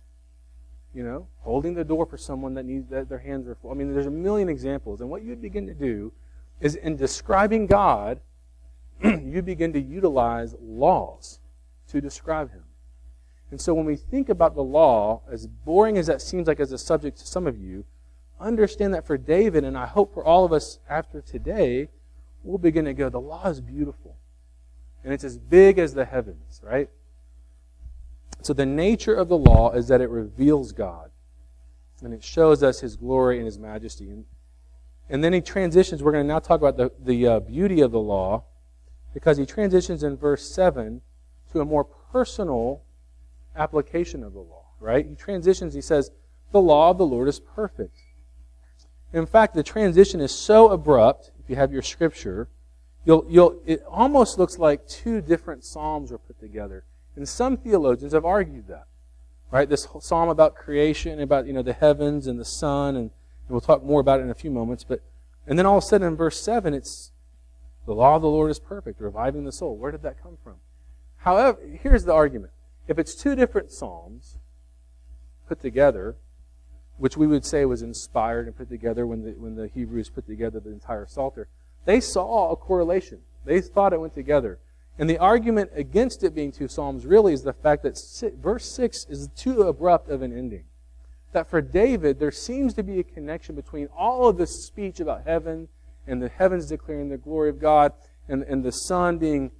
You 0.93 1.03
know, 1.03 1.27
holding 1.39 1.73
the 1.73 1.85
door 1.85 2.05
for 2.05 2.17
someone 2.17 2.53
that 2.55 2.65
needs 2.65 2.89
that 2.89 3.07
their 3.07 3.19
hands 3.19 3.47
are 3.47 3.55
full. 3.55 3.71
I 3.71 3.75
mean, 3.75 3.93
there's 3.93 4.07
a 4.07 4.11
million 4.11 4.49
examples. 4.49 4.99
And 4.99 5.09
what 5.09 5.23
you'd 5.23 5.41
begin 5.41 5.65
to 5.67 5.73
do 5.73 6.11
is 6.59 6.75
in 6.75 6.97
describing 6.97 7.65
God, 7.65 8.19
you 9.03 9.41
begin 9.41 9.71
to 9.71 9.79
utilize 9.79 10.53
laws 10.61 11.39
to 11.87 12.01
describe 12.01 12.51
him. 12.51 12.63
And 13.51 13.59
so 13.59 13.73
when 13.73 13.85
we 13.85 13.95
think 13.95 14.27
about 14.27 14.55
the 14.55 14.63
law, 14.63 15.21
as 15.29 15.47
boring 15.47 15.97
as 15.97 16.07
that 16.07 16.21
seems 16.21 16.47
like 16.47 16.59
as 16.59 16.71
a 16.71 16.77
subject 16.77 17.17
to 17.19 17.27
some 17.27 17.47
of 17.47 17.57
you, 17.57 17.85
understand 18.39 18.93
that 18.93 19.05
for 19.05 19.17
David, 19.17 19.63
and 19.63 19.77
I 19.77 19.85
hope 19.85 20.13
for 20.13 20.25
all 20.25 20.43
of 20.43 20.51
us 20.51 20.79
after 20.89 21.21
today, 21.21 21.89
we'll 22.43 22.57
begin 22.57 22.85
to 22.85 22.93
go, 22.93 23.09
the 23.09 23.19
law 23.19 23.47
is 23.47 23.61
beautiful. 23.61 24.15
And 25.03 25.13
it's 25.13 25.23
as 25.23 25.37
big 25.37 25.79
as 25.79 25.93
the 25.93 26.05
heavens, 26.05 26.61
right? 26.63 26.89
So 28.41 28.53
the 28.53 28.65
nature 28.65 29.13
of 29.13 29.29
the 29.29 29.37
law 29.37 29.71
is 29.71 29.87
that 29.87 30.01
it 30.01 30.09
reveals 30.09 30.71
God. 30.71 31.11
And 32.03 32.13
it 32.13 32.23
shows 32.23 32.63
us 32.63 32.79
his 32.79 32.95
glory 32.95 33.37
and 33.37 33.45
his 33.45 33.59
majesty. 33.59 34.09
And, 34.09 34.25
and 35.09 35.23
then 35.23 35.33
he 35.33 35.41
transitions. 35.41 36.01
We're 36.01 36.11
going 36.11 36.23
to 36.23 36.27
now 36.27 36.39
talk 36.39 36.59
about 36.59 36.77
the, 36.77 36.91
the 37.03 37.27
uh, 37.27 37.39
beauty 37.39 37.81
of 37.81 37.91
the 37.91 37.99
law 37.99 38.43
because 39.13 39.37
he 39.37 39.45
transitions 39.45 40.03
in 40.03 40.17
verse 40.17 40.47
7 40.49 41.01
to 41.51 41.61
a 41.61 41.65
more 41.65 41.83
personal 41.83 42.81
application 43.55 44.23
of 44.23 44.33
the 44.33 44.39
law, 44.39 44.65
right? 44.79 45.05
He 45.05 45.15
transitions, 45.15 45.73
he 45.73 45.81
says, 45.81 46.11
the 46.51 46.61
law 46.61 46.89
of 46.89 46.97
the 46.97 47.05
Lord 47.05 47.27
is 47.27 47.39
perfect. 47.39 47.97
In 49.13 49.25
fact, 49.25 49.53
the 49.53 49.63
transition 49.63 50.21
is 50.21 50.31
so 50.31 50.69
abrupt, 50.69 51.31
if 51.39 51.49
you 51.49 51.55
have 51.55 51.73
your 51.73 51.81
scripture, 51.81 52.47
you'll, 53.05 53.25
you'll, 53.29 53.61
it 53.65 53.83
almost 53.87 54.37
looks 54.37 54.57
like 54.57 54.87
two 54.87 55.21
different 55.21 55.63
psalms 55.63 56.11
were 56.11 56.17
put 56.17 56.39
together. 56.39 56.85
And 57.15 57.27
some 57.27 57.57
theologians 57.57 58.13
have 58.13 58.25
argued 58.25 58.67
that. 58.67 58.87
Right? 59.51 59.67
This 59.67 59.87
psalm 59.99 60.29
about 60.29 60.55
creation, 60.55 61.19
about 61.19 61.45
you 61.45 61.51
know 61.51 61.61
the 61.61 61.73
heavens 61.73 62.27
and 62.27 62.39
the 62.39 62.45
sun, 62.45 62.95
and, 62.95 63.09
and 63.09 63.49
we'll 63.49 63.59
talk 63.59 63.83
more 63.83 63.99
about 63.99 64.21
it 64.21 64.23
in 64.23 64.29
a 64.29 64.33
few 64.33 64.49
moments. 64.49 64.85
But 64.85 65.01
and 65.45 65.59
then 65.59 65.65
all 65.65 65.77
of 65.77 65.83
a 65.83 65.87
sudden 65.87 66.07
in 66.07 66.15
verse 66.15 66.39
seven, 66.39 66.73
it's 66.73 67.11
the 67.85 67.93
law 67.93 68.15
of 68.15 68.21
the 68.21 68.29
Lord 68.29 68.49
is 68.49 68.59
perfect, 68.59 69.01
reviving 69.01 69.43
the 69.43 69.51
soul. 69.51 69.75
Where 69.75 69.91
did 69.91 70.03
that 70.03 70.23
come 70.23 70.37
from? 70.41 70.55
However, 71.17 71.59
here's 71.83 72.05
the 72.05 72.13
argument. 72.13 72.53
If 72.87 72.97
it's 72.97 73.13
two 73.13 73.35
different 73.35 73.71
psalms 73.71 74.37
put 75.49 75.59
together, 75.59 76.15
which 76.97 77.17
we 77.17 77.27
would 77.27 77.43
say 77.43 77.65
was 77.65 77.81
inspired 77.81 78.47
and 78.47 78.55
put 78.55 78.69
together 78.69 79.05
when 79.05 79.23
the, 79.23 79.31
when 79.31 79.55
the 79.55 79.67
Hebrews 79.67 80.09
put 80.09 80.27
together 80.27 80.59
the 80.59 80.71
entire 80.71 81.05
Psalter, 81.05 81.47
they 81.85 81.99
saw 81.99 82.51
a 82.51 82.55
correlation. 82.55 83.19
They 83.45 83.61
thought 83.61 83.93
it 83.93 83.99
went 83.99 84.13
together. 84.13 84.59
And 84.97 85.09
the 85.09 85.17
argument 85.17 85.71
against 85.73 86.23
it 86.23 86.35
being 86.35 86.51
two 86.51 86.67
psalms 86.67 87.05
really 87.05 87.33
is 87.33 87.43
the 87.43 87.53
fact 87.53 87.83
that 87.83 87.99
verse 88.39 88.65
6 88.71 89.07
is 89.09 89.29
too 89.35 89.63
abrupt 89.63 90.09
of 90.09 90.21
an 90.21 90.37
ending. 90.37 90.65
That 91.31 91.49
for 91.49 91.61
David, 91.61 92.19
there 92.19 92.31
seems 92.31 92.73
to 92.75 92.83
be 92.83 92.99
a 92.99 93.03
connection 93.03 93.55
between 93.55 93.87
all 93.97 94.27
of 94.27 94.37
this 94.37 94.63
speech 94.63 94.99
about 94.99 95.23
heaven 95.25 95.69
and 96.05 96.21
the 96.21 96.29
heavens 96.29 96.67
declaring 96.67 97.09
the 97.09 97.17
glory 97.17 97.49
of 97.49 97.59
God 97.59 97.93
and, 98.27 98.43
and 98.43 98.63
the 98.63 98.71
sun 98.71 99.17
being 99.17 99.51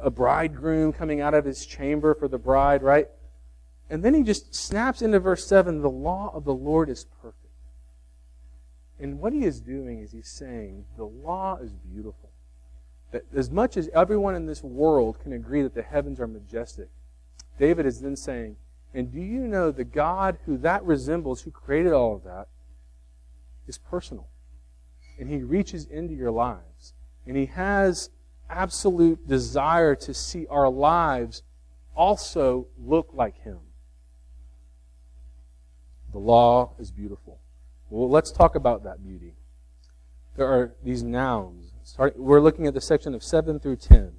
a 0.00 0.10
bridegroom 0.10 0.92
coming 0.92 1.20
out 1.20 1.34
of 1.34 1.44
his 1.44 1.64
chamber 1.64 2.14
for 2.14 2.28
the 2.28 2.38
bride, 2.38 2.82
right? 2.82 3.08
And 3.88 4.02
then 4.02 4.14
he 4.14 4.22
just 4.22 4.54
snaps 4.54 5.02
into 5.02 5.20
verse 5.20 5.46
7 5.46 5.80
the 5.80 5.90
law 5.90 6.32
of 6.34 6.44
the 6.44 6.54
Lord 6.54 6.88
is 6.88 7.06
perfect. 7.20 7.41
And 8.98 9.18
what 9.20 9.32
he 9.32 9.44
is 9.44 9.60
doing 9.60 10.00
is 10.00 10.12
he's 10.12 10.28
saying 10.28 10.84
the 10.96 11.04
law 11.04 11.56
is 11.56 11.72
beautiful. 11.72 12.30
That 13.10 13.24
as 13.34 13.50
much 13.50 13.76
as 13.76 13.88
everyone 13.94 14.34
in 14.34 14.46
this 14.46 14.62
world 14.62 15.20
can 15.20 15.32
agree 15.32 15.62
that 15.62 15.74
the 15.74 15.82
heavens 15.82 16.20
are 16.20 16.26
majestic, 16.26 16.88
David 17.58 17.84
is 17.84 18.00
then 18.00 18.16
saying, 18.16 18.56
and 18.94 19.10
do 19.10 19.20
you 19.20 19.46
know 19.46 19.70
the 19.70 19.84
God 19.84 20.38
who 20.44 20.56
that 20.58 20.84
resembles, 20.84 21.42
who 21.42 21.50
created 21.50 21.92
all 21.92 22.14
of 22.14 22.24
that, 22.24 22.48
is 23.66 23.78
personal? 23.78 24.28
And 25.18 25.28
he 25.28 25.42
reaches 25.42 25.86
into 25.86 26.14
your 26.14 26.30
lives. 26.30 26.94
And 27.26 27.36
he 27.36 27.46
has 27.46 28.10
absolute 28.50 29.26
desire 29.26 29.94
to 29.94 30.12
see 30.12 30.46
our 30.48 30.68
lives 30.68 31.42
also 31.94 32.66
look 32.78 33.10
like 33.12 33.42
him. 33.42 33.58
The 36.12 36.18
law 36.18 36.72
is 36.78 36.90
beautiful. 36.90 37.41
Well, 37.92 38.08
let's 38.08 38.32
talk 38.32 38.54
about 38.54 38.84
that 38.84 39.04
beauty. 39.04 39.34
There 40.36 40.46
are 40.46 40.72
these 40.82 41.02
nouns. 41.02 41.72
We're 42.16 42.40
looking 42.40 42.66
at 42.66 42.72
the 42.72 42.80
section 42.80 43.14
of 43.14 43.22
7 43.22 43.60
through 43.60 43.76
10. 43.76 44.12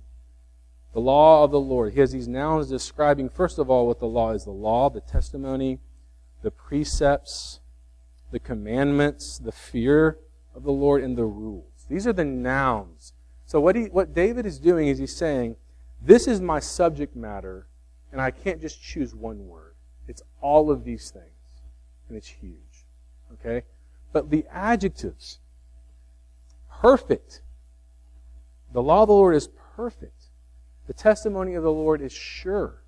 The 0.93 0.99
law 0.99 1.43
of 1.43 1.49
the 1.49 1.59
Lord. 1.59 1.93
He 1.93 1.99
has 1.99 2.11
these 2.11 2.27
nouns 2.27 2.67
describing, 2.67 3.29
first 3.29 3.57
of 3.57 3.71
all, 3.71 3.87
what 3.87 3.99
the 3.99 4.05
law 4.05 4.31
is 4.31 4.45
the 4.45 4.51
law, 4.51 4.91
the 4.91 5.01
testimony, 5.01 5.79
the 6.43 6.51
precepts, 6.51 7.61
the 8.31 8.39
commandments, 8.39 9.39
the 9.39 9.51
fear 9.51 10.19
of 10.53 10.63
the 10.63 10.71
Lord, 10.71 11.03
and 11.03 11.17
the 11.17 11.25
rules. 11.25 11.87
These 11.89 12.05
are 12.05 12.13
the 12.13 12.25
nouns. 12.25 13.13
So, 13.47 13.59
what, 13.59 13.75
he, 13.75 13.85
what 13.85 14.13
David 14.13 14.45
is 14.45 14.59
doing 14.59 14.87
is 14.87 14.99
he's 14.99 15.15
saying, 15.15 15.55
This 15.99 16.27
is 16.27 16.41
my 16.41 16.59
subject 16.59 17.15
matter, 17.15 17.67
and 18.11 18.21
I 18.21 18.29
can't 18.29 18.61
just 18.61 18.81
choose 18.81 19.15
one 19.15 19.47
word. 19.47 19.73
It's 20.07 20.21
all 20.41 20.69
of 20.69 20.83
these 20.83 21.09
things 21.09 21.33
and 22.13 22.17
it's 22.17 22.27
huge. 22.27 22.72
Okay? 23.33 23.63
But 24.11 24.29
the 24.29 24.45
adjectives 24.51 25.39
perfect. 26.81 27.41
The 28.73 28.81
law 28.81 29.03
of 29.03 29.07
the 29.07 29.13
Lord 29.13 29.35
is 29.35 29.49
perfect. 29.75 30.25
The 30.87 30.93
testimony 30.93 31.53
of 31.55 31.63
the 31.63 31.71
Lord 31.71 32.01
is 32.01 32.11
sure. 32.11 32.83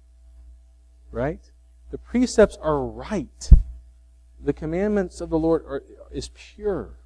Right? 1.11 1.51
The 1.91 1.97
precepts 1.97 2.57
are 2.61 2.79
right. 2.83 3.49
The 4.43 4.53
commandments 4.53 5.21
of 5.21 5.29
the 5.29 5.39
Lord 5.39 5.63
are, 5.65 5.83
is 6.11 6.29
pure. 6.33 6.97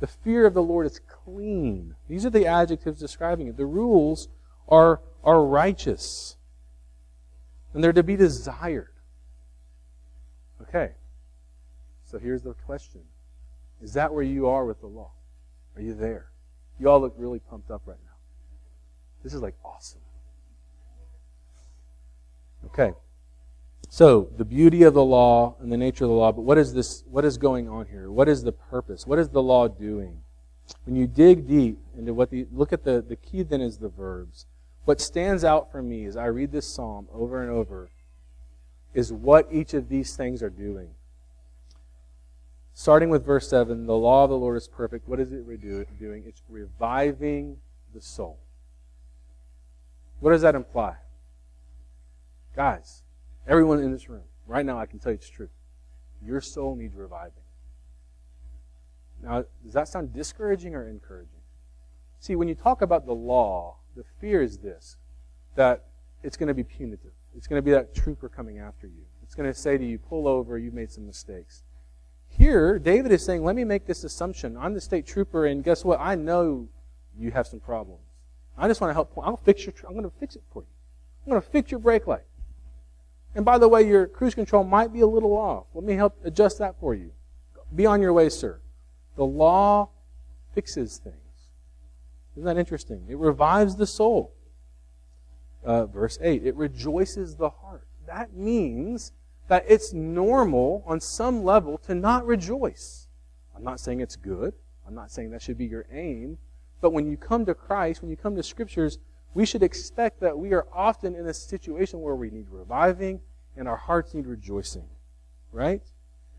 The 0.00 0.06
fear 0.06 0.46
of 0.46 0.54
the 0.54 0.62
Lord 0.62 0.86
is 0.86 1.00
clean. 1.00 1.96
These 2.08 2.24
are 2.24 2.30
the 2.30 2.46
adjectives 2.46 3.00
describing 3.00 3.48
it. 3.48 3.56
The 3.56 3.66
rules 3.66 4.28
are, 4.68 5.00
are 5.22 5.44
righteous. 5.44 6.36
And 7.72 7.82
they're 7.82 7.92
to 7.92 8.02
be 8.02 8.16
desired. 8.16 8.92
Okay. 10.62 10.92
So 12.14 12.20
here's 12.20 12.42
the 12.42 12.54
question 12.64 13.00
Is 13.82 13.94
that 13.94 14.14
where 14.14 14.22
you 14.22 14.46
are 14.46 14.64
with 14.64 14.80
the 14.80 14.86
law? 14.86 15.10
Are 15.74 15.82
you 15.82 15.94
there? 15.94 16.30
You 16.78 16.88
all 16.88 17.00
look 17.00 17.12
really 17.16 17.40
pumped 17.40 17.72
up 17.72 17.82
right 17.86 17.98
now. 18.04 18.12
This 19.24 19.34
is 19.34 19.42
like 19.42 19.56
awesome. 19.64 20.00
Okay. 22.66 22.92
So, 23.88 24.28
the 24.36 24.44
beauty 24.44 24.84
of 24.84 24.94
the 24.94 25.04
law 25.04 25.56
and 25.60 25.72
the 25.72 25.76
nature 25.76 26.04
of 26.04 26.10
the 26.10 26.14
law, 26.14 26.30
but 26.30 26.42
what 26.42 26.56
is 26.56 26.72
this 26.72 27.02
what 27.10 27.24
is 27.24 27.36
going 27.36 27.68
on 27.68 27.86
here? 27.86 28.12
What 28.12 28.28
is 28.28 28.44
the 28.44 28.52
purpose? 28.52 29.08
What 29.08 29.18
is 29.18 29.30
the 29.30 29.42
law 29.42 29.66
doing? 29.66 30.22
When 30.84 30.94
you 30.94 31.08
dig 31.08 31.48
deep 31.48 31.80
into 31.98 32.14
what 32.14 32.30
the 32.30 32.46
look 32.52 32.72
at 32.72 32.84
the, 32.84 33.02
the 33.02 33.16
key 33.16 33.42
then 33.42 33.60
is 33.60 33.78
the 33.78 33.88
verbs. 33.88 34.46
What 34.84 35.00
stands 35.00 35.42
out 35.42 35.72
for 35.72 35.82
me 35.82 36.04
as 36.04 36.16
I 36.16 36.26
read 36.26 36.52
this 36.52 36.68
psalm 36.68 37.08
over 37.12 37.42
and 37.42 37.50
over 37.50 37.88
is 38.92 39.12
what 39.12 39.48
each 39.50 39.74
of 39.74 39.88
these 39.88 40.14
things 40.14 40.44
are 40.44 40.50
doing. 40.50 40.90
Starting 42.76 43.08
with 43.08 43.24
verse 43.24 43.48
7, 43.48 43.86
the 43.86 43.96
law 43.96 44.24
of 44.24 44.30
the 44.30 44.36
Lord 44.36 44.56
is 44.56 44.66
perfect. 44.66 45.08
What 45.08 45.20
is 45.20 45.30
it 45.30 45.46
doing? 45.60 46.24
It's 46.26 46.42
reviving 46.48 47.58
the 47.94 48.00
soul. 48.00 48.40
What 50.18 50.32
does 50.32 50.42
that 50.42 50.56
imply? 50.56 50.96
Guys, 52.56 53.04
everyone 53.46 53.78
in 53.78 53.92
this 53.92 54.08
room, 54.08 54.24
right 54.46 54.66
now 54.66 54.78
I 54.78 54.86
can 54.86 54.98
tell 54.98 55.12
you 55.12 55.16
it's 55.16 55.28
true. 55.28 55.48
Your 56.20 56.40
soul 56.40 56.74
needs 56.74 56.96
reviving. 56.96 57.32
Now, 59.22 59.44
does 59.64 59.74
that 59.74 59.86
sound 59.86 60.12
discouraging 60.12 60.74
or 60.74 60.88
encouraging? 60.88 61.30
See, 62.18 62.34
when 62.34 62.48
you 62.48 62.56
talk 62.56 62.82
about 62.82 63.06
the 63.06 63.14
law, 63.14 63.76
the 63.96 64.04
fear 64.20 64.42
is 64.42 64.58
this 64.58 64.96
that 65.54 65.84
it's 66.24 66.36
going 66.36 66.48
to 66.48 66.54
be 66.54 66.64
punitive. 66.64 67.12
It's 67.36 67.46
going 67.46 67.58
to 67.58 67.62
be 67.62 67.70
that 67.70 67.94
trooper 67.94 68.28
coming 68.28 68.58
after 68.58 68.88
you. 68.88 69.04
It's 69.22 69.36
going 69.36 69.48
to 69.48 69.54
say 69.56 69.78
to 69.78 69.84
you, 69.84 69.98
pull 69.98 70.26
over, 70.26 70.58
you've 70.58 70.74
made 70.74 70.90
some 70.90 71.06
mistakes. 71.06 71.62
Here, 72.36 72.78
David 72.80 73.12
is 73.12 73.24
saying, 73.24 73.44
let 73.44 73.54
me 73.54 73.64
make 73.64 73.86
this 73.86 74.02
assumption. 74.02 74.56
I'm 74.56 74.74
the 74.74 74.80
state 74.80 75.06
trooper, 75.06 75.46
and 75.46 75.62
guess 75.62 75.84
what? 75.84 76.00
I 76.00 76.16
know 76.16 76.68
you 77.16 77.30
have 77.30 77.46
some 77.46 77.60
problems. 77.60 78.00
I 78.58 78.66
just 78.66 78.80
want 78.80 78.90
to 78.90 78.94
help. 78.94 79.12
I'll 79.22 79.36
fix 79.36 79.64
your. 79.64 79.74
I'm 79.86 79.92
going 79.92 80.04
to 80.04 80.16
fix 80.18 80.34
it 80.34 80.42
for 80.52 80.62
you. 80.62 80.68
I'm 81.24 81.30
going 81.30 81.42
to 81.42 81.48
fix 81.48 81.70
your 81.70 81.80
brake 81.80 82.06
light. 82.06 82.24
And 83.34 83.44
by 83.44 83.58
the 83.58 83.68
way, 83.68 83.82
your 83.82 84.06
cruise 84.06 84.34
control 84.34 84.64
might 84.64 84.92
be 84.92 85.00
a 85.00 85.06
little 85.06 85.36
off. 85.36 85.66
Let 85.74 85.84
me 85.84 85.94
help 85.94 86.16
adjust 86.24 86.58
that 86.58 86.78
for 86.80 86.94
you. 86.94 87.12
Be 87.74 87.86
on 87.86 88.00
your 88.00 88.12
way, 88.12 88.28
sir. 88.28 88.60
The 89.16 89.24
law 89.24 89.90
fixes 90.54 90.98
things. 90.98 91.16
Isn't 92.36 92.44
that 92.44 92.58
interesting? 92.58 93.06
It 93.08 93.18
revives 93.18 93.76
the 93.76 93.86
soul. 93.86 94.32
Uh, 95.64 95.86
verse 95.86 96.18
8, 96.20 96.44
it 96.44 96.54
rejoices 96.56 97.36
the 97.36 97.48
heart. 97.48 97.86
That 98.06 98.34
means 98.34 99.12
that 99.48 99.64
it's 99.68 99.92
normal 99.92 100.84
on 100.86 101.00
some 101.00 101.44
level 101.44 101.78
to 101.78 101.94
not 101.94 102.26
rejoice. 102.26 103.08
I'm 103.54 103.64
not 103.64 103.80
saying 103.80 104.00
it's 104.00 104.16
good. 104.16 104.54
I'm 104.86 104.94
not 104.94 105.10
saying 105.10 105.30
that 105.30 105.42
should 105.42 105.58
be 105.58 105.66
your 105.66 105.86
aim. 105.92 106.38
But 106.80 106.92
when 106.92 107.06
you 107.06 107.16
come 107.16 107.46
to 107.46 107.54
Christ, 107.54 108.02
when 108.02 108.10
you 108.10 108.16
come 108.16 108.36
to 108.36 108.42
scriptures, 108.42 108.98
we 109.32 109.46
should 109.46 109.62
expect 109.62 110.20
that 110.20 110.38
we 110.38 110.52
are 110.52 110.66
often 110.72 111.14
in 111.14 111.26
a 111.26 111.34
situation 111.34 112.00
where 112.00 112.14
we 112.14 112.30
need 112.30 112.46
reviving 112.50 113.20
and 113.56 113.68
our 113.68 113.76
hearts 113.76 114.14
need 114.14 114.26
rejoicing. 114.26 114.88
Right? 115.52 115.82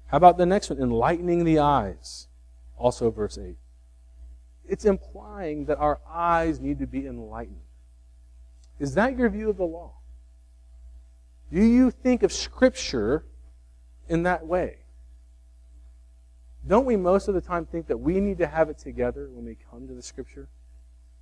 How 0.07 0.17
about 0.17 0.38
the 0.38 0.45
next 0.45 0.69
one? 0.69 0.79
Enlightening 0.79 1.45
the 1.45 1.59
eyes. 1.59 2.27
Also, 2.77 3.09
verse 3.09 3.38
8. 3.38 3.55
It's 4.67 4.85
implying 4.85 5.65
that 5.65 5.77
our 5.77 6.00
eyes 6.07 6.59
need 6.59 6.79
to 6.79 6.88
be 6.88 7.05
enlightened. 7.05 7.62
Is 8.79 8.95
that 8.95 9.17
your 9.17 9.29
view 9.29 9.50
of 9.50 9.57
the 9.57 9.65
law? 9.65 9.93
Do 11.55 11.63
you 11.63 11.89
think 11.89 12.21
of 12.21 12.33
Scripture 12.33 13.24
in 14.09 14.24
that 14.24 14.45
way? 14.45 14.79
Don't 16.67 16.85
we 16.85 16.97
most 16.97 17.29
of 17.29 17.33
the 17.33 17.39
time 17.39 17.65
think 17.65 17.88
that 17.88 17.95
we 17.95 18.19
need 18.19 18.39
to 18.39 18.47
have 18.47 18.69
it 18.69 18.77
together 18.77 19.29
when 19.31 19.45
we 19.45 19.55
come 19.71 19.88
to 19.88 19.93
the 19.93 20.01
Scripture? 20.01 20.50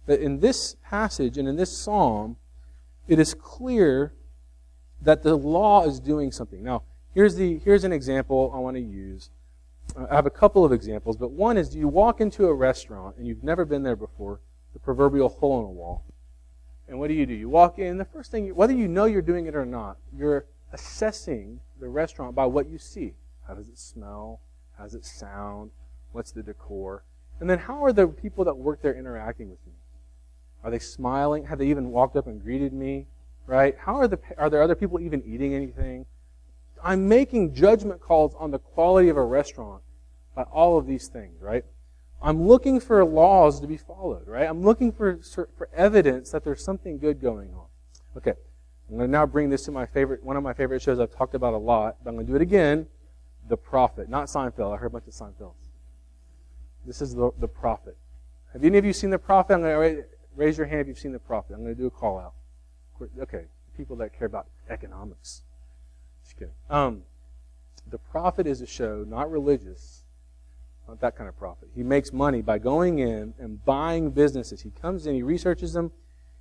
But 0.07 0.21
in 0.21 0.39
this 0.39 0.75
passage 0.83 1.37
and 1.37 1.47
in 1.47 1.55
this 1.55 1.77
psalm, 1.77 2.37
it 3.07 3.19
is 3.19 3.35
clear 3.35 4.15
that 5.03 5.21
the 5.21 5.35
law 5.35 5.85
is 5.85 5.99
doing 5.99 6.31
something. 6.31 6.63
Now, 6.63 6.81
here's, 7.13 7.35
the, 7.35 7.59
here's 7.59 7.83
an 7.83 7.93
example 7.93 8.51
I 8.55 8.57
want 8.57 8.75
to 8.75 8.81
use. 8.81 9.29
I 9.95 10.15
have 10.15 10.25
a 10.25 10.31
couple 10.31 10.65
of 10.65 10.71
examples, 10.71 11.15
but 11.15 11.29
one 11.29 11.57
is 11.57 11.69
do 11.69 11.77
you 11.77 11.87
walk 11.87 12.21
into 12.21 12.47
a 12.47 12.53
restaurant 12.55 13.17
and 13.17 13.27
you've 13.27 13.43
never 13.43 13.65
been 13.65 13.83
there 13.83 13.95
before, 13.95 14.39
the 14.73 14.79
proverbial 14.79 15.29
hole 15.29 15.59
in 15.59 15.65
the 15.65 15.79
wall. 15.79 16.03
And 16.93 16.99
what 16.99 17.07
do 17.07 17.15
you 17.15 17.25
do? 17.25 17.33
You 17.33 17.49
walk 17.49 17.79
in, 17.79 17.97
the 17.97 18.05
first 18.05 18.29
thing, 18.29 18.53
whether 18.53 18.71
you 18.71 18.87
know 18.87 19.05
you're 19.05 19.23
doing 19.23 19.47
it 19.47 19.55
or 19.55 19.65
not, 19.65 19.97
you're 20.15 20.45
assessing 20.73 21.59
the 21.79 21.89
restaurant 21.89 22.35
by 22.35 22.45
what 22.45 22.69
you 22.69 22.77
see. 22.77 23.15
How 23.47 23.55
does 23.55 23.67
it 23.67 23.79
smell? 23.79 24.41
How 24.77 24.83
does 24.83 24.93
it 24.93 25.03
sound? 25.03 25.71
What's 26.11 26.31
the 26.31 26.43
decor? 26.43 27.03
And 27.39 27.49
then 27.49 27.57
how 27.57 27.83
are 27.83 27.93
the 27.93 28.05
people 28.05 28.45
that 28.45 28.53
work 28.53 28.83
there 28.83 28.93
interacting 28.93 29.49
with 29.49 29.57
me? 29.65 29.73
Are 30.63 30.69
they 30.69 30.77
smiling? 30.77 31.47
Have 31.47 31.57
they 31.57 31.65
even 31.65 31.89
walked 31.89 32.15
up 32.15 32.27
and 32.27 32.39
greeted 32.39 32.73
me? 32.73 33.07
Right? 33.47 33.75
How 33.75 33.95
are 33.95 34.07
the 34.07 34.19
are 34.37 34.51
there 34.51 34.61
other 34.61 34.75
people 34.75 34.99
even 34.99 35.23
eating 35.25 35.55
anything? 35.55 36.05
I'm 36.83 37.07
making 37.07 37.55
judgment 37.55 38.01
calls 38.01 38.35
on 38.35 38.51
the 38.51 38.59
quality 38.59 39.09
of 39.09 39.17
a 39.17 39.25
restaurant 39.25 39.81
by 40.35 40.43
all 40.43 40.77
of 40.77 40.85
these 40.85 41.07
things, 41.07 41.41
right? 41.41 41.65
I'm 42.23 42.47
looking 42.47 42.79
for 42.79 43.03
laws 43.03 43.59
to 43.59 43.67
be 43.67 43.77
followed, 43.77 44.27
right? 44.27 44.47
I'm 44.47 44.63
looking 44.63 44.91
for 44.91 45.19
for 45.57 45.69
evidence 45.75 46.31
that 46.31 46.43
there's 46.43 46.63
something 46.63 46.97
good 46.97 47.21
going 47.21 47.53
on. 47.53 47.65
Okay. 48.17 48.33
I'm 48.89 48.97
going 48.97 49.07
to 49.07 49.11
now 49.11 49.25
bring 49.25 49.49
this 49.49 49.65
to 49.65 49.71
my 49.71 49.85
favorite 49.85 50.23
one 50.23 50.37
of 50.37 50.43
my 50.43 50.53
favorite 50.53 50.81
shows 50.81 50.99
I've 50.99 51.15
talked 51.15 51.35
about 51.35 51.53
a 51.53 51.57
lot, 51.57 51.97
but 52.03 52.09
I'm 52.09 52.15
going 52.15 52.25
to 52.27 52.31
do 52.31 52.35
it 52.35 52.41
again. 52.41 52.87
The 53.49 53.57
Profit, 53.57 54.07
not 54.09 54.27
Seinfeld. 54.27 54.73
I 54.73 54.77
heard 54.77 54.87
a 54.87 54.89
bunch 54.91 55.07
of 55.07 55.13
Seinfelds. 55.13 55.55
This 56.85 57.01
is 57.01 57.13
the, 57.13 57.31
the 57.39 57.47
Profit. 57.47 57.97
Have 58.53 58.63
any 58.63 58.77
of 58.77 58.85
you 58.85 58.93
seen 58.93 59.09
the 59.09 59.19
Profit? 59.19 59.55
I'm 59.55 59.61
going 59.61 59.95
to 59.95 60.05
raise 60.35 60.57
your 60.57 60.67
hand 60.67 60.81
if 60.81 60.87
you've 60.87 60.99
seen 60.99 61.11
the 61.11 61.19
Profit. 61.19 61.55
I'm 61.55 61.63
going 61.63 61.75
to 61.75 61.81
do 61.81 61.87
a 61.87 61.91
call 61.91 62.19
out. 62.19 62.33
Okay, 63.19 63.45
people 63.75 63.95
that 63.97 64.17
care 64.17 64.27
about 64.27 64.47
economics. 64.69 65.41
Just 66.23 66.37
kidding. 66.37 66.53
Um, 66.69 67.03
the 67.89 67.97
Profit 67.97 68.47
is 68.47 68.61
a 68.61 68.67
show, 68.67 69.03
not 69.07 69.29
religious, 69.29 70.02
not 70.87 70.99
that 71.01 71.15
kind 71.15 71.29
of 71.29 71.37
prophet. 71.37 71.69
He 71.75 71.83
makes 71.83 72.11
money 72.11 72.41
by 72.41 72.59
going 72.59 72.99
in 72.99 73.33
and 73.39 73.63
buying 73.63 74.11
businesses. 74.11 74.61
He 74.61 74.71
comes 74.81 75.07
in, 75.07 75.15
he 75.15 75.23
researches 75.23 75.73
them, 75.73 75.91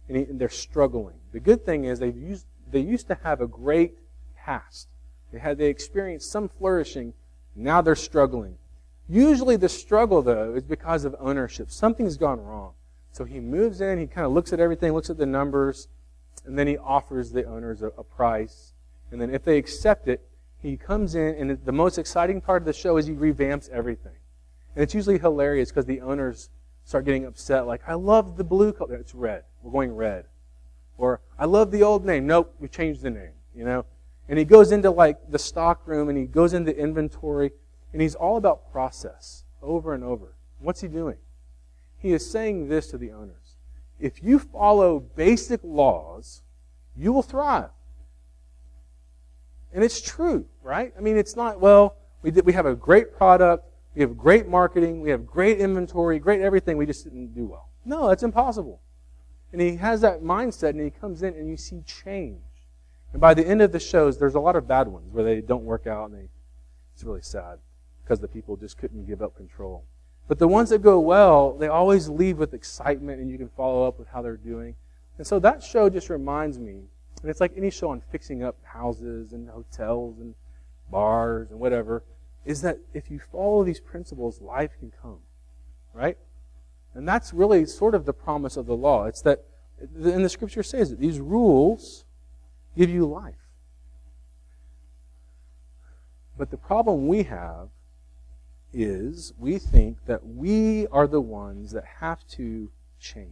and, 0.08 0.16
he, 0.16 0.24
and 0.24 0.40
they're 0.40 0.48
struggling. 0.48 1.14
The 1.32 1.40
good 1.40 1.64
thing 1.64 1.84
is 1.84 1.98
they've 1.98 2.16
used, 2.16 2.46
they 2.70 2.80
used 2.80 3.06
to 3.08 3.18
have 3.22 3.40
a 3.40 3.46
great 3.46 3.98
past. 4.36 4.88
They 5.32 5.38
had 5.38 5.58
they 5.58 5.68
experienced 5.68 6.30
some 6.30 6.48
flourishing. 6.48 7.14
Now 7.54 7.80
they're 7.80 7.94
struggling. 7.94 8.58
Usually 9.08 9.56
the 9.56 9.68
struggle 9.68 10.22
though 10.22 10.54
is 10.54 10.64
because 10.64 11.04
of 11.04 11.14
ownership. 11.18 11.70
Something's 11.70 12.16
gone 12.16 12.40
wrong. 12.40 12.72
So 13.12 13.24
he 13.24 13.40
moves 13.40 13.80
in, 13.80 13.98
he 13.98 14.06
kind 14.06 14.26
of 14.26 14.32
looks 14.32 14.52
at 14.52 14.60
everything, 14.60 14.92
looks 14.92 15.10
at 15.10 15.18
the 15.18 15.26
numbers, 15.26 15.88
and 16.46 16.58
then 16.58 16.66
he 16.66 16.78
offers 16.78 17.30
the 17.30 17.44
owners 17.44 17.82
a, 17.82 17.88
a 17.98 18.04
price. 18.04 18.72
And 19.10 19.20
then 19.20 19.34
if 19.34 19.44
they 19.44 19.58
accept 19.58 20.08
it, 20.08 20.26
he 20.62 20.76
comes 20.76 21.14
in, 21.14 21.34
and 21.34 21.64
the 21.64 21.72
most 21.72 21.98
exciting 21.98 22.40
part 22.40 22.62
of 22.62 22.66
the 22.66 22.72
show 22.72 22.96
is 22.96 23.06
he 23.06 23.14
revamps 23.14 23.68
everything. 23.70 24.12
And 24.74 24.82
it's 24.82 24.94
usually 24.94 25.18
hilarious 25.18 25.70
because 25.70 25.86
the 25.86 26.00
owners 26.00 26.50
start 26.84 27.04
getting 27.04 27.26
upset, 27.26 27.66
like, 27.66 27.82
I 27.86 27.94
love 27.94 28.36
the 28.36 28.44
blue 28.44 28.72
color. 28.72 28.94
It's 28.94 29.14
red. 29.14 29.44
We're 29.62 29.72
going 29.72 29.94
red. 29.94 30.24
Or, 30.98 31.20
I 31.38 31.44
love 31.44 31.70
the 31.70 31.82
old 31.82 32.04
name. 32.04 32.26
Nope, 32.26 32.54
we 32.58 32.68
changed 32.68 33.02
the 33.02 33.10
name, 33.10 33.32
you 33.54 33.64
know? 33.64 33.84
And 34.28 34.38
he 34.38 34.44
goes 34.44 34.72
into 34.72 34.90
like 34.90 35.30
the 35.30 35.38
stock 35.38 35.86
room 35.86 36.08
and 36.08 36.16
he 36.16 36.24
goes 36.24 36.54
into 36.54 36.76
inventory 36.76 37.50
and 37.92 38.00
he's 38.00 38.14
all 38.14 38.36
about 38.36 38.70
process 38.72 39.44
over 39.60 39.94
and 39.94 40.02
over. 40.02 40.34
What's 40.60 40.80
he 40.80 40.88
doing? 40.88 41.16
He 41.98 42.12
is 42.12 42.28
saying 42.28 42.68
this 42.68 42.88
to 42.88 42.98
the 42.98 43.12
owners. 43.12 43.56
If 44.00 44.22
you 44.22 44.38
follow 44.38 45.00
basic 45.00 45.60
laws, 45.62 46.42
you 46.96 47.12
will 47.12 47.22
thrive. 47.22 47.70
And 49.72 49.84
it's 49.84 50.00
true, 50.00 50.46
right? 50.62 50.92
I 50.96 51.00
mean, 51.00 51.16
it's 51.16 51.36
not, 51.36 51.60
well, 51.60 51.96
we, 52.22 52.30
did, 52.30 52.44
we 52.44 52.52
have 52.52 52.66
a 52.66 52.74
great 52.74 53.16
product, 53.16 53.64
we 53.94 54.00
have 54.00 54.16
great 54.16 54.48
marketing, 54.48 55.00
we 55.00 55.10
have 55.10 55.26
great 55.26 55.58
inventory, 55.58 56.18
great 56.18 56.40
everything, 56.40 56.76
we 56.76 56.86
just 56.86 57.04
didn't 57.04 57.34
do 57.34 57.46
well. 57.46 57.68
No, 57.84 58.08
that's 58.08 58.22
impossible. 58.22 58.80
And 59.52 59.60
he 59.60 59.76
has 59.76 60.00
that 60.00 60.22
mindset 60.22 60.70
and 60.70 60.80
he 60.80 60.90
comes 60.90 61.22
in 61.22 61.34
and 61.34 61.48
you 61.48 61.56
see 61.56 61.82
change. 61.82 62.40
And 63.12 63.20
by 63.20 63.34
the 63.34 63.46
end 63.46 63.60
of 63.60 63.72
the 63.72 63.80
shows, 63.80 64.18
there's 64.18 64.34
a 64.34 64.40
lot 64.40 64.56
of 64.56 64.66
bad 64.66 64.88
ones 64.88 65.12
where 65.12 65.24
they 65.24 65.40
don't 65.42 65.64
work 65.64 65.86
out 65.86 66.10
and 66.10 66.18
they, 66.18 66.28
it's 66.94 67.04
really 67.04 67.20
sad 67.20 67.58
because 68.02 68.20
the 68.20 68.28
people 68.28 68.56
just 68.56 68.78
couldn't 68.78 69.06
give 69.06 69.20
up 69.20 69.36
control. 69.36 69.84
But 70.28 70.38
the 70.38 70.48
ones 70.48 70.70
that 70.70 70.80
go 70.80 70.98
well, 70.98 71.52
they 71.52 71.68
always 71.68 72.08
leave 72.08 72.38
with 72.38 72.54
excitement 72.54 73.20
and 73.20 73.30
you 73.30 73.36
can 73.36 73.50
follow 73.50 73.86
up 73.86 73.98
with 73.98 74.08
how 74.08 74.22
they're 74.22 74.36
doing. 74.36 74.74
And 75.18 75.26
so 75.26 75.38
that 75.40 75.62
show 75.62 75.90
just 75.90 76.08
reminds 76.08 76.58
me, 76.58 76.84
and 77.20 77.30
it's 77.30 77.40
like 77.40 77.52
any 77.56 77.70
show 77.70 77.90
on 77.90 78.00
fixing 78.10 78.42
up 78.42 78.56
houses 78.64 79.34
and 79.34 79.48
hotels 79.48 80.18
and 80.18 80.34
bars 80.90 81.50
and 81.50 81.60
whatever, 81.60 82.02
is 82.44 82.62
that 82.62 82.78
if 82.92 83.10
you 83.10 83.18
follow 83.18 83.64
these 83.64 83.80
principles, 83.80 84.40
life 84.40 84.72
can 84.78 84.92
come. 85.00 85.20
Right? 85.94 86.18
And 86.94 87.06
that's 87.06 87.32
really 87.32 87.64
sort 87.66 87.94
of 87.94 88.04
the 88.04 88.12
promise 88.12 88.56
of 88.56 88.66
the 88.66 88.76
law. 88.76 89.06
It's 89.06 89.22
that, 89.22 89.44
and 89.80 90.24
the 90.24 90.28
scripture 90.28 90.62
says 90.62 90.90
that 90.90 91.00
these 91.00 91.20
rules 91.20 92.04
give 92.76 92.90
you 92.90 93.06
life. 93.06 93.34
But 96.36 96.50
the 96.50 96.56
problem 96.56 97.06
we 97.08 97.24
have 97.24 97.68
is 98.72 99.32
we 99.38 99.58
think 99.58 99.98
that 100.06 100.26
we 100.26 100.86
are 100.88 101.06
the 101.06 101.20
ones 101.20 101.72
that 101.72 101.84
have 102.00 102.26
to 102.26 102.70
change, 102.98 103.28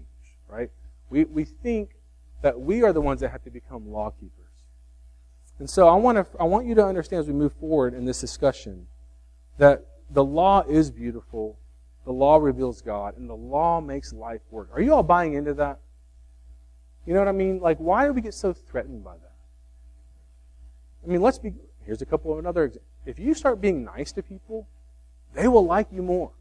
right? 0.49 0.71
We, 1.09 1.25
we 1.25 1.45
think 1.45 1.91
that 2.43 2.61
we 2.61 2.83
are 2.83 2.93
the 2.93 3.01
ones 3.01 3.21
that 3.21 3.31
have 3.31 3.43
to 3.45 3.51
become 3.51 3.91
law 3.91 4.11
keepers. 4.11 4.37
And 5.59 5.69
so 5.69 5.89
I 5.89 5.95
want, 5.95 6.17
to, 6.17 6.41
I 6.41 6.45
want 6.45 6.67
you 6.67 6.75
to 6.75 6.85
understand 6.85 7.21
as 7.21 7.27
we 7.27 7.35
move 7.35 7.53
forward 7.55 7.95
in 7.95 8.05
this 8.05 8.21
discussion 8.21 8.87
that 9.61 9.85
the 10.09 10.25
law 10.25 10.63
is 10.63 10.91
beautiful, 10.91 11.59
the 12.07 12.13
law 12.13 12.37
reveals 12.39 12.81
God, 12.81 13.19
and 13.19 13.29
the 13.29 13.37
law 13.37 13.79
makes 13.79 14.11
life 14.11 14.41
work. 14.51 14.71
Are 14.73 14.81
you 14.81 14.95
all 14.95 15.03
buying 15.03 15.35
into 15.35 15.53
that? 15.55 15.81
You 17.07 17.13
know 17.13 17.21
what 17.21 17.29
I 17.29 17.33
mean? 17.33 17.61
Like, 17.61 17.77
why 17.77 18.07
do 18.07 18.13
we 18.15 18.23
get 18.23 18.33
so 18.33 18.55
threatened 18.55 19.05
by 19.05 19.13
that? 19.13 19.35
I 21.05 21.11
mean, 21.11 21.21
let's 21.21 21.39
be. 21.39 21.53
Here's 21.85 22.01
a 22.01 22.07
couple 22.07 22.33
of 22.33 22.39
another. 22.39 22.73
If 23.05 23.19
you 23.19 23.35
start 23.35 23.61
being 23.61 23.85
nice 23.85 24.13
to 24.13 24.23
people, 24.23 24.67
they 25.35 25.47
will 25.47 25.67
like 25.67 25.89
you 25.93 26.03
more. 26.03 26.33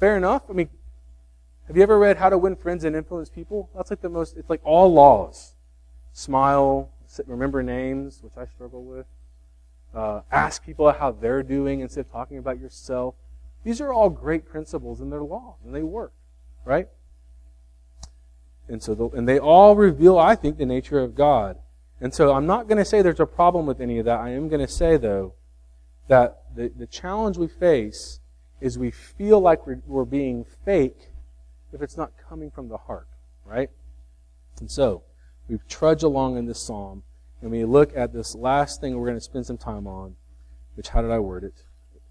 Fair 0.00 0.16
enough. 0.16 0.44
I 0.48 0.54
mean, 0.54 0.70
have 1.66 1.76
you 1.76 1.82
ever 1.82 1.98
read 1.98 2.16
How 2.16 2.30
to 2.30 2.38
Win 2.38 2.56
Friends 2.56 2.84
and 2.84 2.96
Influence 2.96 3.28
People? 3.28 3.68
That's 3.76 3.90
like 3.90 4.00
the 4.00 4.08
most. 4.08 4.38
It's 4.38 4.48
like 4.48 4.62
all 4.64 4.90
laws. 4.90 5.54
Smile, 6.12 6.88
remember 7.26 7.62
names, 7.62 8.22
which 8.22 8.38
I 8.38 8.46
struggle 8.46 8.84
with. 8.84 9.06
Uh, 9.94 10.20
ask 10.30 10.64
people 10.64 10.90
how 10.92 11.10
they're 11.10 11.42
doing 11.42 11.80
instead 11.80 12.00
of 12.00 12.12
talking 12.12 12.38
about 12.38 12.60
yourself. 12.60 13.14
These 13.64 13.80
are 13.80 13.92
all 13.92 14.10
great 14.10 14.46
principles 14.46 15.00
and 15.00 15.10
they're 15.12 15.22
laws 15.22 15.56
and 15.64 15.74
they 15.74 15.82
work, 15.82 16.12
right? 16.64 16.88
And 18.68 18.82
so, 18.82 18.94
the, 18.94 19.08
and 19.08 19.28
they 19.28 19.38
all 19.38 19.74
reveal, 19.74 20.18
I 20.18 20.34
think, 20.34 20.58
the 20.58 20.66
nature 20.66 21.00
of 21.00 21.14
God. 21.14 21.58
And 22.00 22.14
so 22.14 22.34
I'm 22.34 22.46
not 22.46 22.68
going 22.68 22.78
to 22.78 22.84
say 22.84 23.02
there's 23.02 23.18
a 23.18 23.26
problem 23.26 23.66
with 23.66 23.80
any 23.80 23.98
of 23.98 24.04
that. 24.04 24.20
I 24.20 24.30
am 24.30 24.48
going 24.48 24.60
to 24.60 24.72
say, 24.72 24.96
though, 24.96 25.34
that 26.06 26.42
the, 26.54 26.70
the 26.76 26.86
challenge 26.86 27.38
we 27.38 27.48
face 27.48 28.20
is 28.60 28.78
we 28.78 28.90
feel 28.90 29.40
like 29.40 29.66
we're, 29.66 29.80
we're 29.86 30.04
being 30.04 30.44
fake 30.64 31.10
if 31.72 31.82
it's 31.82 31.96
not 31.96 32.12
coming 32.28 32.50
from 32.50 32.68
the 32.68 32.76
heart, 32.76 33.08
right? 33.44 33.70
And 34.60 34.70
so 34.70 35.02
we 35.48 35.58
trudge 35.68 36.02
along 36.02 36.36
in 36.36 36.46
this 36.46 36.58
psalm, 36.60 37.02
and 37.40 37.50
we 37.50 37.64
look 37.64 37.96
at 37.96 38.12
this 38.12 38.34
last 38.34 38.80
thing 38.80 38.96
we're 38.96 39.06
going 39.06 39.18
to 39.18 39.24
spend 39.24 39.46
some 39.46 39.58
time 39.58 39.86
on, 39.86 40.16
which, 40.74 40.88
how 40.88 41.02
did 41.02 41.10
I 41.10 41.18
word 41.18 41.44
it? 41.44 41.64
it 41.94 42.02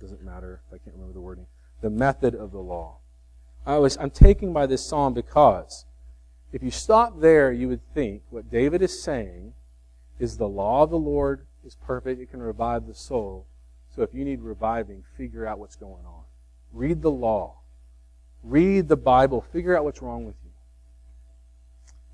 Doesn't 0.00 0.22
matter 0.22 0.60
if 0.66 0.74
I 0.74 0.78
can't 0.78 0.94
remember 0.94 1.14
the 1.14 1.20
wording. 1.20 1.46
The 1.80 1.90
method 1.90 2.34
of 2.34 2.52
the 2.52 2.60
law. 2.60 2.98
I 3.66 3.78
was, 3.78 3.96
I'm 3.98 4.10
taken 4.10 4.52
by 4.52 4.66
this 4.66 4.84
psalm 4.84 5.14
because 5.14 5.84
if 6.52 6.62
you 6.62 6.70
stop 6.70 7.20
there, 7.20 7.52
you 7.52 7.68
would 7.68 7.82
think 7.94 8.22
what 8.30 8.50
David 8.50 8.82
is 8.82 9.02
saying 9.02 9.54
is 10.18 10.36
the 10.36 10.48
law 10.48 10.82
of 10.82 10.90
the 10.90 10.98
Lord 10.98 11.46
is 11.64 11.76
perfect. 11.76 12.20
It 12.20 12.30
can 12.30 12.42
revive 12.42 12.86
the 12.86 12.94
soul. 12.94 13.46
So 13.94 14.02
if 14.02 14.14
you 14.14 14.24
need 14.24 14.40
reviving, 14.40 15.04
figure 15.16 15.46
out 15.46 15.58
what's 15.58 15.76
going 15.76 16.04
on. 16.06 16.24
Read 16.72 17.02
the 17.02 17.10
law. 17.10 17.58
Read 18.42 18.88
the 18.88 18.96
Bible. 18.96 19.40
Figure 19.52 19.76
out 19.76 19.84
what's 19.84 20.00
wrong 20.00 20.24
with 20.24 20.36
you. 20.44 20.50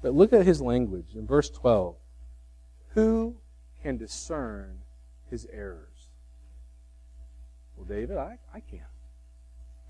But 0.03 0.15
look 0.15 0.33
at 0.33 0.47
his 0.47 0.61
language 0.61 1.15
in 1.15 1.27
verse 1.27 1.51
12. 1.51 1.97
Who 2.97 3.37
can 3.83 3.99
discern 3.99 4.79
his 5.31 5.47
errors? 5.53 6.09
Well, 7.77 7.87
David, 7.87 8.17
I, 8.17 8.39
I 8.53 8.61
can. 8.61 8.81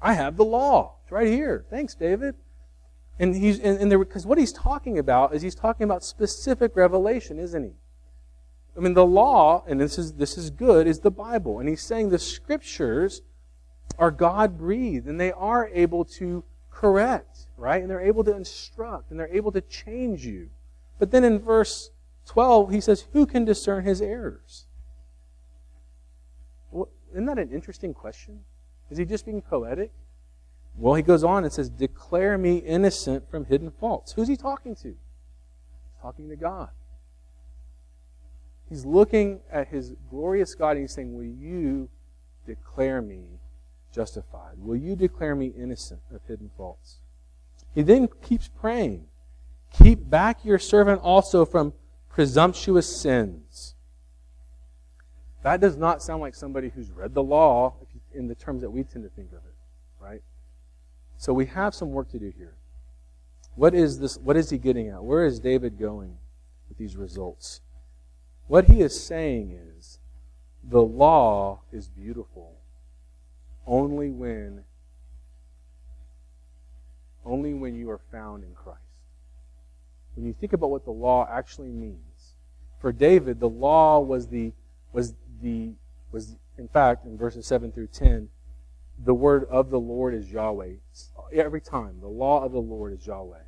I 0.03 0.13
have 0.13 0.37
the 0.37 0.45
law. 0.45 0.97
It's 1.03 1.13
right 1.13 1.29
here. 1.29 1.65
Thanks, 1.71 1.95
David. 1.95 2.35
And 3.19 3.35
he's 3.35 3.59
and, 3.61 3.79
and 3.79 3.91
there 3.91 3.99
because 3.99 4.27
what 4.27 4.37
he's 4.37 4.53
talking 4.53 4.99
about 4.99 5.35
is 5.35 5.41
he's 5.41 5.55
talking 5.55 5.85
about 5.85 6.05
specific 6.05 6.77
revelation, 6.77 7.39
isn't 7.39 7.63
he? 7.63 7.71
I 8.77 8.81
mean, 8.81 8.93
the 8.93 9.07
law, 9.07 9.65
and 9.67 9.81
this 9.81 9.99
is 9.99 10.15
this 10.15 10.37
is 10.37 10.51
good, 10.51 10.87
is 10.87 11.01
the 11.01 11.11
Bible, 11.11 11.61
and 11.61 11.69
he's 11.69 11.81
saying 11.81 12.11
the 12.11 12.19
scriptures 12.19 13.23
are 13.99 14.11
God 14.11 14.59
breathed, 14.59 15.07
and 15.07 15.19
they 15.19 15.33
are 15.33 15.71
able 15.73 16.05
to 16.05 16.45
correct, 16.77 17.47
right? 17.57 17.81
And 17.81 17.91
they're 17.91 18.01
able 18.01 18.25
to 18.25 18.37
instruct 18.37 19.11
and 19.11 19.19
they're 19.19 19.33
able 19.33 19.53
to 19.53 19.63
change 19.63 20.27
you. 20.27 20.51
But 20.99 21.11
then 21.11 21.25
in 21.25 21.39
verse 21.39 21.91
12, 22.27 22.71
he 22.71 22.81
says, 22.81 23.07
Who 23.13 23.25
can 23.27 23.45
discern 23.45 23.85
his 23.85 24.03
errors? 24.03 24.67
Well, 26.71 26.89
isn't 27.13 27.27
that 27.27 27.39
an 27.39 27.51
interesting 27.51 27.95
question? 27.95 28.41
Is 28.91 28.99
he 28.99 29.05
just 29.05 29.25
being 29.25 29.41
poetic? 29.41 29.93
Well, 30.77 30.95
he 30.95 31.03
goes 31.03 31.25
on 31.25 31.45
and 31.45 31.53
says, 31.53 31.71
Declare 31.71 32.39
me 32.39 32.59
innocent 32.59 33.31
from 33.31 33.47
hidden 33.47 33.71
faults. 33.71 34.13
Who's 34.13 34.29
he 34.29 34.37
talking 34.37 34.75
to? 34.77 34.89
He's 34.89 36.03
talking 36.03 36.29
to 36.29 36.37
God. 36.37 36.71
He's 38.69 38.85
looking 38.85 39.41
at 39.51 39.69
his 39.69 39.95
glorious 40.11 40.55
God 40.55 40.73
and 40.73 40.81
he's 40.81 40.93
saying, 40.93 41.15
Will 41.15 41.25
you 41.25 41.89
declare 42.45 43.01
me 43.01 43.23
justified? 43.93 44.59
Will 44.59 44.77
you 44.77 44.97
declare 44.97 45.35
me 45.35 45.53
innocent 45.57 46.01
of 46.13 46.21
hidden 46.27 46.51
faults? 46.57 46.99
He 47.75 47.83
then 47.83 48.09
keeps 48.23 48.49
praying. 48.49 49.07
Keep 49.83 50.11
back 50.11 50.45
your 50.45 50.59
servant 50.59 51.01
also 51.03 51.45
from 51.45 51.73
presumptuous 52.17 52.89
sins. 52.89 53.75
That 55.43 55.61
does 55.61 55.77
not 55.77 56.03
sound 56.03 56.23
like 56.23 56.35
somebody 56.35 56.71
who's 56.71 56.91
read 56.91 57.13
the 57.13 57.23
law 57.23 57.75
in 58.15 58.27
the 58.27 58.35
terms 58.35 58.63
that 58.63 58.71
we 58.71 58.85
tend 58.85 59.05
to 59.05 59.11
think 59.11 59.33
of 59.33 59.41
it, 59.45 59.55
right? 60.01 60.23
So 61.19 61.35
we 61.35 61.45
have 61.45 61.75
some 61.75 61.91
work 61.91 62.09
to 62.13 62.19
do 62.19 62.33
here. 62.35 62.55
What 63.55 63.75
is 63.75 63.99
this? 63.99 64.17
What 64.17 64.35
is 64.35 64.49
he 64.49 64.57
getting 64.57 64.89
at? 64.89 65.05
Where 65.05 65.27
is 65.27 65.39
David 65.41 65.79
going 65.79 66.17
with 66.71 66.79
these 66.79 66.97
results? 66.97 67.61
What 68.47 68.65
he 68.65 68.81
is 68.81 68.99
saying 68.99 69.51
is 69.77 69.99
the 70.65 70.83
law 70.83 71.61
is 71.71 71.91
beautiful 71.91 72.55
only 73.67 74.09
when 74.09 74.65
only 77.27 77.53
when 77.53 77.75
you 77.75 77.91
are 77.91 78.01
found 78.11 78.43
in 78.43 78.55
Christ. 78.55 78.81
When 80.15 80.25
you 80.25 80.33
think 80.33 80.55
about 80.55 80.71
what 80.71 80.87
the 80.87 80.93
law 80.93 81.29
actually 81.31 81.73
means. 81.73 82.06
For 82.81 82.93
David, 82.93 83.41
the 83.41 83.49
law 83.49 84.01
was 84.01 84.29
the 84.29 84.53
was 84.93 85.15
the 85.43 85.73
was 86.13 86.37
in 86.59 86.69
fact 86.69 87.05
in 87.05 87.17
verses 87.19 87.47
7 87.47 87.73
through 87.73 87.89
10 87.89 88.29
the 88.99 89.15
word 89.15 89.47
of 89.51 89.71
the 89.71 89.81
Lord 89.81 90.15
is 90.15 90.31
Yahweh. 90.31 90.75
Every 91.33 91.61
time, 91.61 92.01
the 92.01 92.09
law 92.09 92.45
of 92.45 92.53
the 92.53 92.61
Lord 92.61 92.93
is 92.93 93.07
Yahweh. 93.07 93.43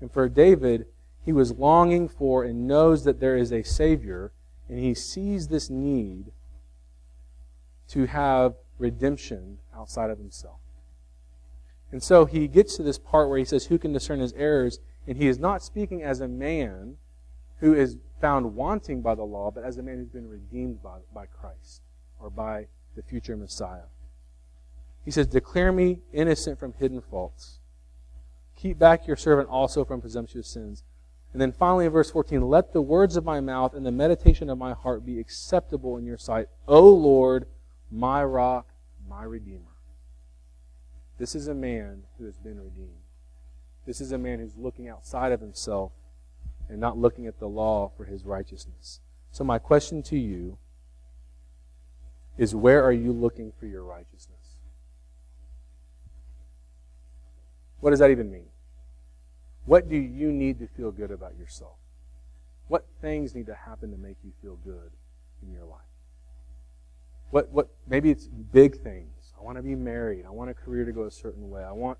And 0.00 0.10
for 0.10 0.28
David, 0.28 0.86
he 1.22 1.32
was 1.32 1.52
longing 1.52 2.08
for 2.08 2.44
and 2.44 2.66
knows 2.66 3.04
that 3.04 3.20
there 3.20 3.36
is 3.36 3.52
a 3.52 3.62
Savior, 3.62 4.32
and 4.68 4.78
he 4.78 4.94
sees 4.94 5.48
this 5.48 5.68
need 5.68 6.32
to 7.88 8.06
have 8.06 8.54
redemption 8.78 9.58
outside 9.74 10.10
of 10.10 10.18
himself. 10.18 10.60
And 11.92 12.02
so 12.02 12.24
he 12.24 12.48
gets 12.48 12.76
to 12.76 12.82
this 12.82 12.98
part 12.98 13.28
where 13.28 13.38
he 13.38 13.44
says, 13.44 13.66
Who 13.66 13.78
can 13.78 13.92
discern 13.92 14.20
his 14.20 14.32
errors? 14.32 14.80
And 15.06 15.16
he 15.16 15.28
is 15.28 15.38
not 15.38 15.62
speaking 15.62 16.02
as 16.02 16.20
a 16.20 16.28
man 16.28 16.96
who 17.60 17.74
is 17.74 17.96
found 18.20 18.54
wanting 18.54 19.02
by 19.02 19.14
the 19.14 19.22
law, 19.22 19.50
but 19.50 19.64
as 19.64 19.78
a 19.78 19.82
man 19.82 19.96
who's 19.96 20.08
been 20.08 20.28
redeemed 20.28 20.82
by, 20.82 20.98
by 21.14 21.26
Christ 21.26 21.82
or 22.20 22.30
by 22.30 22.66
the 22.94 23.02
future 23.02 23.36
Messiah. 23.36 23.88
He 25.04 25.10
says, 25.10 25.26
Declare 25.26 25.72
me 25.72 26.00
innocent 26.12 26.58
from 26.58 26.74
hidden 26.74 27.00
faults. 27.00 27.58
Keep 28.56 28.78
back 28.78 29.06
your 29.06 29.16
servant 29.16 29.48
also 29.48 29.84
from 29.84 30.00
presumptuous 30.00 30.48
sins. 30.48 30.82
And 31.32 31.40
then 31.40 31.52
finally 31.52 31.86
in 31.86 31.92
verse 31.92 32.10
14, 32.10 32.40
let 32.40 32.72
the 32.72 32.80
words 32.80 33.16
of 33.16 33.24
my 33.24 33.40
mouth 33.40 33.74
and 33.74 33.84
the 33.84 33.92
meditation 33.92 34.48
of 34.48 34.56
my 34.56 34.72
heart 34.72 35.04
be 35.04 35.20
acceptable 35.20 35.98
in 35.98 36.06
your 36.06 36.16
sight, 36.16 36.48
O 36.66 36.88
Lord, 36.88 37.46
my 37.90 38.24
rock, 38.24 38.68
my 39.08 39.22
redeemer. 39.22 39.76
This 41.18 41.34
is 41.34 41.48
a 41.48 41.54
man 41.54 42.04
who 42.18 42.24
has 42.24 42.38
been 42.38 42.60
redeemed. 42.60 43.02
This 43.86 44.00
is 44.00 44.12
a 44.12 44.18
man 44.18 44.38
who's 44.38 44.56
looking 44.56 44.88
outside 44.88 45.32
of 45.32 45.40
himself 45.40 45.92
and 46.68 46.80
not 46.80 46.98
looking 46.98 47.26
at 47.26 47.38
the 47.38 47.48
law 47.48 47.90
for 47.96 48.04
his 48.04 48.24
righteousness. 48.24 49.00
So 49.30 49.44
my 49.44 49.58
question 49.58 50.02
to 50.04 50.18
you 50.18 50.58
is 52.38 52.54
where 52.54 52.82
are 52.84 52.92
you 52.92 53.12
looking 53.12 53.52
for 53.58 53.66
your 53.66 53.82
righteousness? 53.82 54.36
What 57.80 57.90
does 57.90 57.98
that 58.00 58.10
even 58.10 58.30
mean? 58.30 58.46
What 59.64 59.88
do 59.88 59.96
you 59.96 60.32
need 60.32 60.58
to 60.60 60.66
feel 60.66 60.90
good 60.90 61.10
about 61.10 61.36
yourself? 61.38 61.76
What 62.68 62.86
things 63.00 63.34
need 63.34 63.46
to 63.46 63.54
happen 63.54 63.90
to 63.90 63.96
make 63.96 64.16
you 64.24 64.32
feel 64.42 64.56
good 64.64 64.90
in 65.42 65.52
your 65.52 65.64
life? 65.64 65.80
What, 67.30 67.50
what, 67.50 67.68
maybe 67.88 68.10
it's 68.10 68.26
big 68.26 68.80
things. 68.80 69.32
I 69.38 69.44
want 69.44 69.56
to 69.56 69.62
be 69.62 69.74
married. 69.74 70.24
I 70.26 70.30
want 70.30 70.50
a 70.50 70.54
career 70.54 70.84
to 70.84 70.92
go 70.92 71.04
a 71.04 71.10
certain 71.10 71.50
way. 71.50 71.62
I 71.62 71.72
want, 71.72 71.98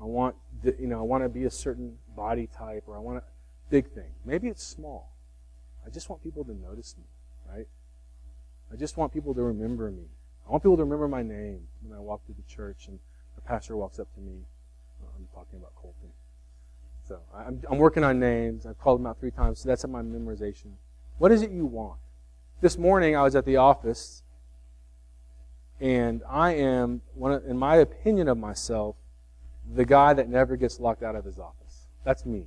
I 0.00 0.04
want, 0.04 0.34
you 0.64 0.86
know, 0.86 0.98
I 0.98 1.02
want 1.02 1.22
to 1.22 1.28
be 1.28 1.44
a 1.44 1.50
certain 1.50 1.96
body 2.16 2.48
type 2.56 2.84
or 2.86 2.96
I 2.96 3.00
want 3.00 3.18
a 3.18 3.22
big 3.72 3.90
thing. 3.90 4.12
Maybe 4.24 4.48
it's 4.48 4.62
small. 4.62 5.16
I 5.84 5.90
just 5.90 6.10
want 6.10 6.22
people 6.22 6.44
to 6.44 6.54
notice 6.54 6.94
me, 6.98 7.04
right? 7.52 7.66
I 8.72 8.76
just 8.76 8.96
want 8.96 9.12
people 9.12 9.34
to 9.34 9.42
remember 9.42 9.90
me. 9.90 10.04
I 10.46 10.50
want 10.50 10.62
people 10.62 10.76
to 10.76 10.84
remember 10.84 11.08
my 11.08 11.22
name 11.22 11.66
when 11.82 11.96
I 11.96 12.00
walk 12.00 12.24
through 12.26 12.36
the 12.36 12.54
church 12.54 12.88
and 12.88 12.98
the 13.34 13.40
pastor 13.40 13.76
walks 13.76 13.98
up 13.98 14.12
to 14.14 14.20
me 14.20 14.44
I'm 15.22 15.28
talking 15.34 15.58
about 15.58 15.74
Colton. 15.76 16.10
So 17.06 17.20
I'm, 17.34 17.62
I'm 17.70 17.78
working 17.78 18.04
on 18.04 18.18
names. 18.18 18.66
I've 18.66 18.78
called 18.78 19.00
them 19.00 19.06
out 19.06 19.18
three 19.18 19.30
times, 19.30 19.60
so 19.60 19.68
that's 19.68 19.84
in 19.84 19.90
my 19.90 20.02
memorization. 20.02 20.72
What 21.18 21.32
is 21.32 21.42
it 21.42 21.50
you 21.50 21.66
want? 21.66 21.98
This 22.60 22.78
morning 22.78 23.16
I 23.16 23.22
was 23.22 23.34
at 23.34 23.44
the 23.44 23.56
office, 23.56 24.22
and 25.80 26.22
I 26.28 26.54
am, 26.54 27.02
one 27.14 27.32
of, 27.32 27.44
in 27.44 27.58
my 27.58 27.76
opinion 27.76 28.28
of 28.28 28.38
myself, 28.38 28.96
the 29.74 29.84
guy 29.84 30.14
that 30.14 30.28
never 30.28 30.56
gets 30.56 30.80
locked 30.80 31.02
out 31.02 31.16
of 31.16 31.24
his 31.24 31.38
office. 31.38 31.86
That's 32.04 32.24
me. 32.24 32.46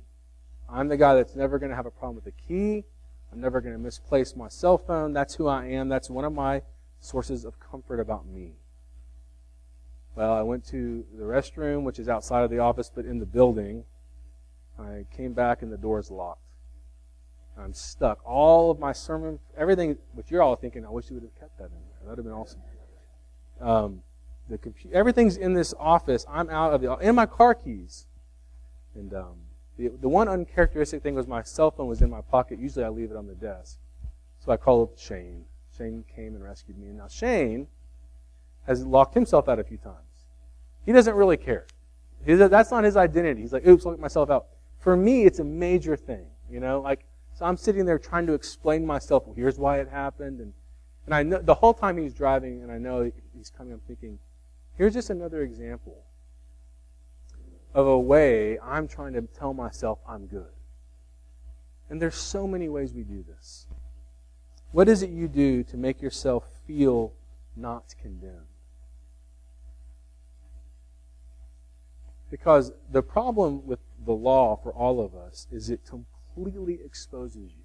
I'm 0.68 0.88
the 0.88 0.96
guy 0.96 1.14
that's 1.14 1.36
never 1.36 1.58
going 1.58 1.70
to 1.70 1.76
have 1.76 1.86
a 1.86 1.90
problem 1.90 2.16
with 2.16 2.24
the 2.24 2.32
key. 2.32 2.84
I'm 3.32 3.40
never 3.40 3.60
going 3.60 3.74
to 3.74 3.78
misplace 3.78 4.34
my 4.36 4.48
cell 4.48 4.78
phone. 4.78 5.12
That's 5.12 5.34
who 5.34 5.46
I 5.46 5.66
am. 5.66 5.88
That's 5.88 6.10
one 6.10 6.24
of 6.24 6.32
my 6.32 6.62
sources 7.00 7.44
of 7.44 7.60
comfort 7.60 8.00
about 8.00 8.26
me. 8.26 8.52
Well, 10.14 10.32
I 10.32 10.42
went 10.42 10.66
to 10.68 11.04
the 11.14 11.24
restroom, 11.24 11.82
which 11.82 11.98
is 11.98 12.08
outside 12.08 12.42
of 12.42 12.50
the 12.50 12.58
office, 12.58 12.90
but 12.92 13.04
in 13.04 13.18
the 13.18 13.26
building. 13.26 13.84
I 14.78 15.06
came 15.14 15.32
back 15.32 15.62
and 15.62 15.72
the 15.72 15.76
door 15.76 15.96
door's 15.96 16.10
locked. 16.10 16.40
I'm 17.58 17.72
stuck. 17.72 18.20
All 18.24 18.70
of 18.70 18.78
my 18.78 18.92
sermon, 18.92 19.38
everything, 19.56 19.96
which 20.12 20.30
you're 20.30 20.42
all 20.42 20.56
thinking, 20.56 20.84
I 20.84 20.90
wish 20.90 21.08
you 21.08 21.14
would 21.14 21.22
have 21.22 21.34
kept 21.38 21.58
that 21.58 21.64
in 21.64 21.70
there. 21.70 22.00
That 22.02 22.08
would 22.10 22.18
have 22.18 22.24
been 22.24 22.34
awesome. 22.34 22.60
Um, 23.60 24.02
the 24.48 24.58
compu- 24.58 24.92
everything's 24.92 25.36
in 25.36 25.54
this 25.54 25.72
office. 25.78 26.26
I'm 26.28 26.50
out 26.50 26.74
of 26.74 26.82
the, 26.82 26.92
and 26.96 27.16
my 27.16 27.24
car 27.26 27.54
keys. 27.54 28.06
And 28.94 29.14
um, 29.14 29.36
the, 29.78 29.88
the 30.00 30.08
one 30.08 30.28
uncharacteristic 30.28 31.02
thing 31.02 31.14
was 31.14 31.26
my 31.26 31.42
cell 31.42 31.70
phone 31.70 31.86
was 31.86 32.02
in 32.02 32.10
my 32.10 32.22
pocket. 32.22 32.58
Usually 32.58 32.84
I 32.84 32.88
leave 32.88 33.10
it 33.10 33.16
on 33.16 33.26
the 33.26 33.34
desk. 33.34 33.78
So 34.38 34.52
I 34.52 34.56
called 34.56 34.90
up 34.90 34.98
Shane. 34.98 35.44
Shane 35.76 36.04
came 36.14 36.34
and 36.34 36.42
rescued 36.42 36.78
me. 36.78 36.88
And 36.88 36.98
now 36.98 37.08
Shane 37.08 37.66
has 38.66 38.84
locked 38.84 39.14
himself 39.14 39.48
out 39.48 39.58
a 39.58 39.64
few 39.64 39.76
times. 39.76 39.96
He 40.84 40.92
doesn't 40.92 41.14
really 41.14 41.36
care. 41.36 41.66
That's 42.24 42.70
not 42.70 42.84
his 42.84 42.96
identity. 42.96 43.42
He's 43.42 43.52
like, 43.52 43.66
oops, 43.66 43.84
look 43.84 43.98
myself 44.00 44.30
out. 44.30 44.46
For 44.78 44.96
me, 44.96 45.24
it's 45.24 45.38
a 45.40 45.44
major 45.44 45.96
thing. 45.96 46.26
You 46.50 46.60
know, 46.60 46.80
like, 46.80 47.04
so 47.34 47.44
I'm 47.44 47.56
sitting 47.56 47.84
there 47.84 47.98
trying 47.98 48.26
to 48.28 48.34
explain 48.34 48.86
myself, 48.86 49.26
well, 49.26 49.34
here's 49.34 49.58
why 49.58 49.80
it 49.80 49.88
happened. 49.88 50.40
And, 50.40 50.52
and 51.04 51.14
I 51.14 51.22
know, 51.22 51.42
the 51.42 51.54
whole 51.54 51.74
time 51.74 51.98
he's 51.98 52.14
driving, 52.14 52.62
and 52.62 52.72
I 52.72 52.78
know 52.78 53.10
he's 53.36 53.50
coming, 53.50 53.74
I'm 53.74 53.80
thinking, 53.80 54.18
here's 54.76 54.94
just 54.94 55.10
another 55.10 55.42
example 55.42 56.04
of 57.76 57.86
a 57.86 57.98
way 57.98 58.58
I'm 58.60 58.88
trying 58.88 59.12
to 59.12 59.20
tell 59.20 59.52
myself 59.52 59.98
I'm 60.08 60.26
good. 60.26 60.50
And 61.90 62.00
there's 62.00 62.16
so 62.16 62.48
many 62.48 62.70
ways 62.70 62.94
we 62.94 63.02
do 63.02 63.22
this. 63.22 63.66
What 64.72 64.88
is 64.88 65.02
it 65.02 65.10
you 65.10 65.28
do 65.28 65.62
to 65.64 65.76
make 65.76 66.00
yourself 66.00 66.48
feel 66.66 67.12
not 67.54 67.94
condemned? 68.00 68.46
Because 72.30 72.72
the 72.90 73.02
problem 73.02 73.66
with 73.66 73.78
the 74.06 74.12
law 74.12 74.56
for 74.56 74.72
all 74.72 75.04
of 75.04 75.14
us 75.14 75.46
is 75.52 75.68
it 75.68 75.80
completely 75.84 76.80
exposes 76.82 77.52
you. 77.52 77.64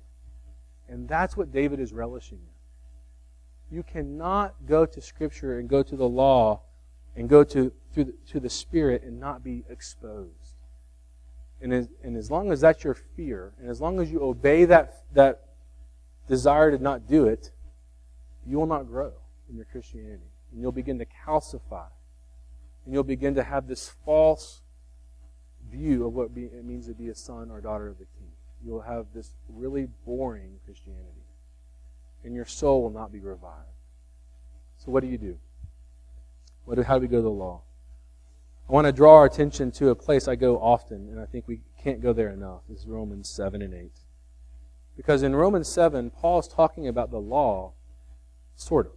And 0.89 1.07
that's 1.07 1.37
what 1.37 1.53
David 1.53 1.79
is 1.79 1.93
relishing 1.93 2.39
in. 2.39 3.77
You 3.77 3.83
cannot 3.83 4.55
go 4.65 4.85
to 4.85 4.99
Scripture 5.01 5.57
and 5.57 5.69
go 5.69 5.83
to 5.83 5.95
the 5.95 6.07
law 6.07 6.63
and 7.15 7.29
go 7.29 7.45
to, 7.45 7.71
to, 7.95 8.05
the, 8.05 8.13
to 8.31 8.39
the 8.39 8.49
Spirit 8.49 9.03
and 9.03 9.19
not 9.19 9.43
be 9.43 9.63
exposed. 9.69 10.55
And 11.61 11.73
as, 11.73 11.89
and 12.03 12.17
as 12.17 12.31
long 12.31 12.51
as 12.51 12.61
that's 12.61 12.83
your 12.83 12.95
fear, 12.95 13.53
and 13.59 13.69
as 13.69 13.79
long 13.79 13.99
as 13.99 14.11
you 14.11 14.23
obey 14.23 14.65
that, 14.65 15.03
that 15.13 15.43
desire 16.27 16.71
to 16.71 16.81
not 16.81 17.07
do 17.07 17.25
it, 17.25 17.51
you 18.47 18.57
will 18.57 18.67
not 18.67 18.87
grow 18.87 19.13
in 19.49 19.55
your 19.55 19.65
Christianity. 19.65 20.23
And 20.51 20.61
you'll 20.61 20.71
begin 20.71 20.99
to 20.99 21.05
calcify 21.05 21.87
and 22.85 22.93
you'll 22.93 23.03
begin 23.03 23.35
to 23.35 23.43
have 23.43 23.67
this 23.67 23.89
false 24.05 24.61
view 25.69 26.07
of 26.07 26.13
what 26.13 26.29
it 26.35 26.65
means 26.65 26.87
to 26.87 26.93
be 26.93 27.09
a 27.09 27.15
son 27.15 27.51
or 27.51 27.61
daughter 27.61 27.87
of 27.87 27.99
the 27.99 28.05
king. 28.05 28.31
You'll 28.65 28.81
have 28.81 29.07
this 29.13 29.31
really 29.49 29.87
boring 30.05 30.59
Christianity. 30.65 31.05
And 32.23 32.35
your 32.35 32.45
soul 32.45 32.83
will 32.83 32.89
not 32.89 33.11
be 33.11 33.19
revived. 33.19 33.67
So 34.77 34.91
what 34.91 35.01
do 35.01 35.09
you 35.09 35.17
do? 35.17 35.37
What 36.65 36.75
do, 36.75 36.83
how 36.83 36.95
do 36.95 37.01
we 37.01 37.07
go 37.07 37.17
to 37.17 37.23
the 37.23 37.29
law? 37.29 37.61
I 38.69 38.73
want 38.73 38.85
to 38.85 38.91
draw 38.91 39.17
our 39.17 39.25
attention 39.25 39.71
to 39.71 39.89
a 39.89 39.95
place 39.95 40.27
I 40.27 40.35
go 40.35 40.57
often, 40.57 41.09
and 41.09 41.19
I 41.19 41.25
think 41.25 41.47
we 41.47 41.61
can't 41.81 42.01
go 42.01 42.13
there 42.13 42.29
enough. 42.29 42.61
Is 42.71 42.85
Romans 42.85 43.29
7 43.29 43.61
and 43.61 43.73
8. 43.73 43.91
Because 44.95 45.23
in 45.23 45.35
Romans 45.35 45.67
7, 45.67 46.11
Paul's 46.11 46.47
talking 46.47 46.87
about 46.87 47.11
the 47.11 47.19
law, 47.19 47.73
sort 48.55 48.85
of. 48.85 48.93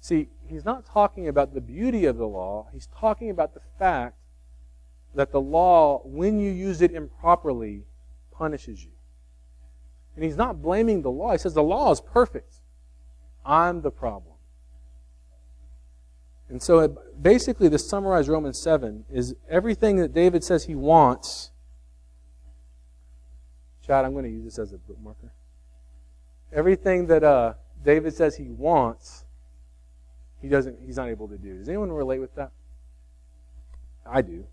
See, 0.00 0.28
he's 0.46 0.64
not 0.64 0.86
talking 0.86 1.28
about 1.28 1.54
the 1.54 1.60
beauty 1.60 2.06
of 2.06 2.16
the 2.16 2.26
law, 2.26 2.68
he's 2.72 2.88
talking 2.98 3.30
about 3.30 3.54
the 3.54 3.62
fact 3.78 4.16
that 5.14 5.32
the 5.32 5.40
law, 5.40 6.00
when 6.04 6.38
you 6.38 6.50
use 6.50 6.80
it 6.80 6.92
improperly, 6.92 7.84
punishes 8.30 8.84
you. 8.84 8.90
And 10.14 10.24
he's 10.24 10.36
not 10.36 10.62
blaming 10.62 11.02
the 11.02 11.10
law. 11.10 11.32
He 11.32 11.38
says 11.38 11.54
the 11.54 11.62
law 11.62 11.90
is 11.90 12.00
perfect. 12.00 12.54
I'm 13.44 13.82
the 13.82 13.90
problem. 13.90 14.31
And 16.52 16.62
so 16.62 16.80
it, 16.80 17.22
basically, 17.22 17.70
to 17.70 17.78
summarize 17.78 18.28
Romans 18.28 18.58
7 18.58 19.06
is 19.10 19.34
everything 19.48 19.96
that 19.96 20.12
David 20.12 20.44
says 20.44 20.64
he 20.64 20.74
wants. 20.74 21.50
Chad, 23.86 24.04
I'm 24.04 24.12
going 24.12 24.26
to 24.26 24.30
use 24.30 24.44
this 24.44 24.58
as 24.58 24.74
a 24.74 24.76
bookmarker. 24.76 25.30
Everything 26.52 27.06
that 27.06 27.24
uh, 27.24 27.54
David 27.82 28.12
says 28.12 28.36
he 28.36 28.50
wants, 28.50 29.24
he 30.42 30.48
doesn't. 30.48 30.76
He's 30.84 30.96
not 30.96 31.08
able 31.08 31.26
to 31.28 31.38
do. 31.38 31.56
Does 31.56 31.70
anyone 31.70 31.90
relate 31.90 32.18
with 32.18 32.34
that? 32.34 32.52
I 34.04 34.20
do. 34.20 34.44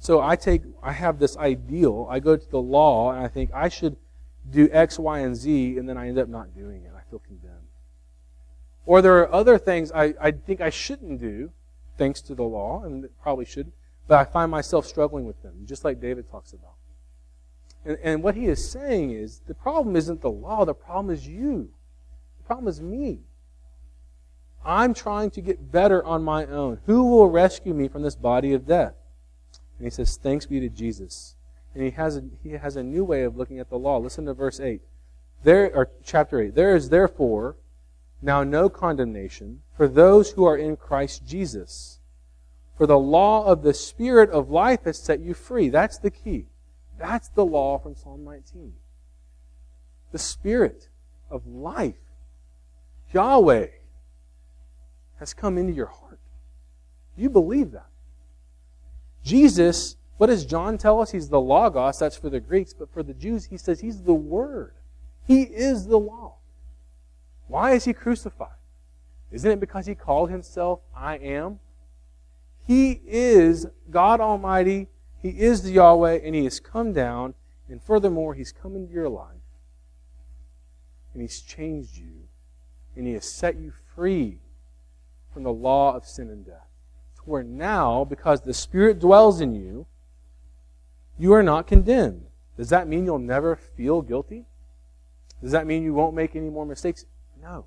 So 0.00 0.20
I 0.20 0.34
take, 0.34 0.62
I 0.82 0.90
have 0.90 1.20
this 1.20 1.36
ideal. 1.36 2.08
I 2.10 2.18
go 2.18 2.36
to 2.36 2.50
the 2.50 2.60
law 2.60 3.12
and 3.12 3.24
I 3.24 3.28
think 3.28 3.52
I 3.54 3.68
should 3.68 3.96
do 4.50 4.68
X, 4.72 4.98
Y, 4.98 5.20
and 5.20 5.36
Z, 5.36 5.78
and 5.78 5.88
then 5.88 5.96
I 5.96 6.08
end 6.08 6.18
up 6.18 6.28
not 6.28 6.52
doing 6.56 6.82
it. 6.82 6.90
I 6.96 7.08
feel 7.08 7.20
condemned. 7.20 7.51
Or 8.84 9.00
there 9.00 9.18
are 9.18 9.32
other 9.32 9.58
things 9.58 9.92
I, 9.92 10.14
I 10.20 10.32
think 10.32 10.60
I 10.60 10.70
shouldn't 10.70 11.20
do, 11.20 11.52
thanks 11.96 12.20
to 12.22 12.34
the 12.34 12.42
law, 12.42 12.82
and 12.84 13.08
probably 13.22 13.44
should, 13.44 13.72
but 14.08 14.18
I 14.18 14.24
find 14.24 14.50
myself 14.50 14.86
struggling 14.86 15.24
with 15.24 15.40
them, 15.42 15.64
just 15.66 15.84
like 15.84 16.00
David 16.00 16.30
talks 16.30 16.52
about. 16.52 16.74
And, 17.84 17.98
and 18.02 18.22
what 18.22 18.34
he 18.34 18.46
is 18.46 18.68
saying 18.68 19.12
is 19.12 19.40
the 19.46 19.54
problem 19.54 19.96
isn't 19.96 20.20
the 20.20 20.30
law, 20.30 20.64
the 20.64 20.74
problem 20.74 21.14
is 21.14 21.26
you. 21.26 21.70
The 22.38 22.44
problem 22.44 22.68
is 22.68 22.80
me. 22.80 23.20
I'm 24.64 24.94
trying 24.94 25.30
to 25.32 25.40
get 25.40 25.72
better 25.72 26.04
on 26.04 26.22
my 26.22 26.46
own. 26.46 26.78
Who 26.86 27.04
will 27.10 27.28
rescue 27.28 27.74
me 27.74 27.88
from 27.88 28.02
this 28.02 28.14
body 28.14 28.52
of 28.52 28.66
death? 28.66 28.94
And 29.78 29.86
he 29.86 29.90
says, 29.90 30.16
Thanks 30.16 30.46
be 30.46 30.60
to 30.60 30.68
Jesus. 30.68 31.34
And 31.74 31.82
he 31.82 31.90
has 31.90 32.16
a, 32.16 32.24
he 32.42 32.50
has 32.50 32.76
a 32.76 32.82
new 32.82 33.04
way 33.04 33.22
of 33.22 33.36
looking 33.36 33.58
at 33.58 33.70
the 33.70 33.78
law. 33.78 33.98
Listen 33.98 34.26
to 34.26 34.34
verse 34.34 34.60
8. 34.60 34.80
There, 35.42 35.74
or 35.74 35.90
chapter 36.04 36.40
8. 36.40 36.54
There 36.54 36.76
is 36.76 36.90
therefore 36.90 37.56
now 38.22 38.44
no 38.44 38.68
condemnation 38.68 39.62
for 39.76 39.88
those 39.88 40.30
who 40.30 40.44
are 40.44 40.56
in 40.56 40.76
Christ 40.76 41.26
Jesus. 41.26 41.98
For 42.78 42.86
the 42.86 42.98
law 42.98 43.44
of 43.44 43.62
the 43.62 43.74
Spirit 43.74 44.30
of 44.30 44.50
life 44.50 44.84
has 44.84 44.98
set 44.98 45.20
you 45.20 45.34
free. 45.34 45.68
That's 45.68 45.98
the 45.98 46.10
key. 46.10 46.46
That's 46.98 47.28
the 47.28 47.44
law 47.44 47.78
from 47.78 47.96
Psalm 47.96 48.24
19. 48.24 48.72
The 50.12 50.18
Spirit 50.18 50.88
of 51.30 51.46
life, 51.46 51.96
Yahweh, 53.12 53.68
has 55.18 55.34
come 55.34 55.58
into 55.58 55.72
your 55.72 55.86
heart. 55.86 56.20
You 57.16 57.28
believe 57.28 57.72
that. 57.72 57.88
Jesus, 59.24 59.96
what 60.16 60.26
does 60.28 60.44
John 60.44 60.78
tell 60.78 61.00
us? 61.00 61.10
He's 61.10 61.28
the 61.28 61.40
Logos, 61.40 61.98
that's 61.98 62.16
for 62.16 62.30
the 62.30 62.40
Greeks, 62.40 62.72
but 62.72 62.92
for 62.92 63.02
the 63.02 63.14
Jews, 63.14 63.46
he 63.46 63.56
says 63.56 63.80
he's 63.80 64.02
the 64.02 64.14
Word. 64.14 64.74
He 65.26 65.42
is 65.42 65.86
the 65.86 65.98
law. 65.98 66.36
Why 67.52 67.72
is 67.72 67.84
he 67.84 67.92
crucified? 67.92 68.56
Isn't 69.30 69.50
it 69.50 69.60
because 69.60 69.86
he 69.86 69.94
called 69.94 70.30
himself 70.30 70.80
I 70.96 71.16
am? 71.16 71.60
He 72.66 73.00
is 73.06 73.66
God 73.90 74.20
Almighty. 74.20 74.88
He 75.20 75.28
is 75.28 75.62
the 75.62 75.72
Yahweh, 75.72 76.20
and 76.24 76.34
he 76.34 76.44
has 76.44 76.60
come 76.60 76.92
down, 76.92 77.34
and 77.68 77.82
furthermore, 77.82 78.34
he's 78.34 78.52
come 78.52 78.74
into 78.74 78.92
your 78.92 79.08
life, 79.08 79.44
and 81.12 81.22
he's 81.22 81.40
changed 81.40 81.96
you, 81.96 82.28
and 82.96 83.06
he 83.06 83.12
has 83.12 83.24
set 83.24 83.56
you 83.56 83.72
free 83.94 84.38
from 85.32 85.42
the 85.42 85.52
law 85.52 85.94
of 85.94 86.06
sin 86.06 86.28
and 86.28 86.44
death 86.44 86.72
where 87.24 87.42
now, 87.42 88.04
because 88.04 88.40
the 88.40 88.54
Spirit 88.54 88.98
dwells 88.98 89.40
in 89.40 89.54
you, 89.54 89.86
you 91.18 91.32
are 91.32 91.42
not 91.42 91.66
condemned. 91.66 92.26
Does 92.56 92.68
that 92.70 92.88
mean 92.88 93.04
you'll 93.04 93.18
never 93.18 93.56
feel 93.56 94.02
guilty? 94.02 94.46
Does 95.40 95.52
that 95.52 95.66
mean 95.66 95.82
you 95.82 95.94
won't 95.94 96.14
make 96.14 96.36
any 96.36 96.50
more 96.50 96.66
mistakes? 96.66 97.04
No. 97.42 97.66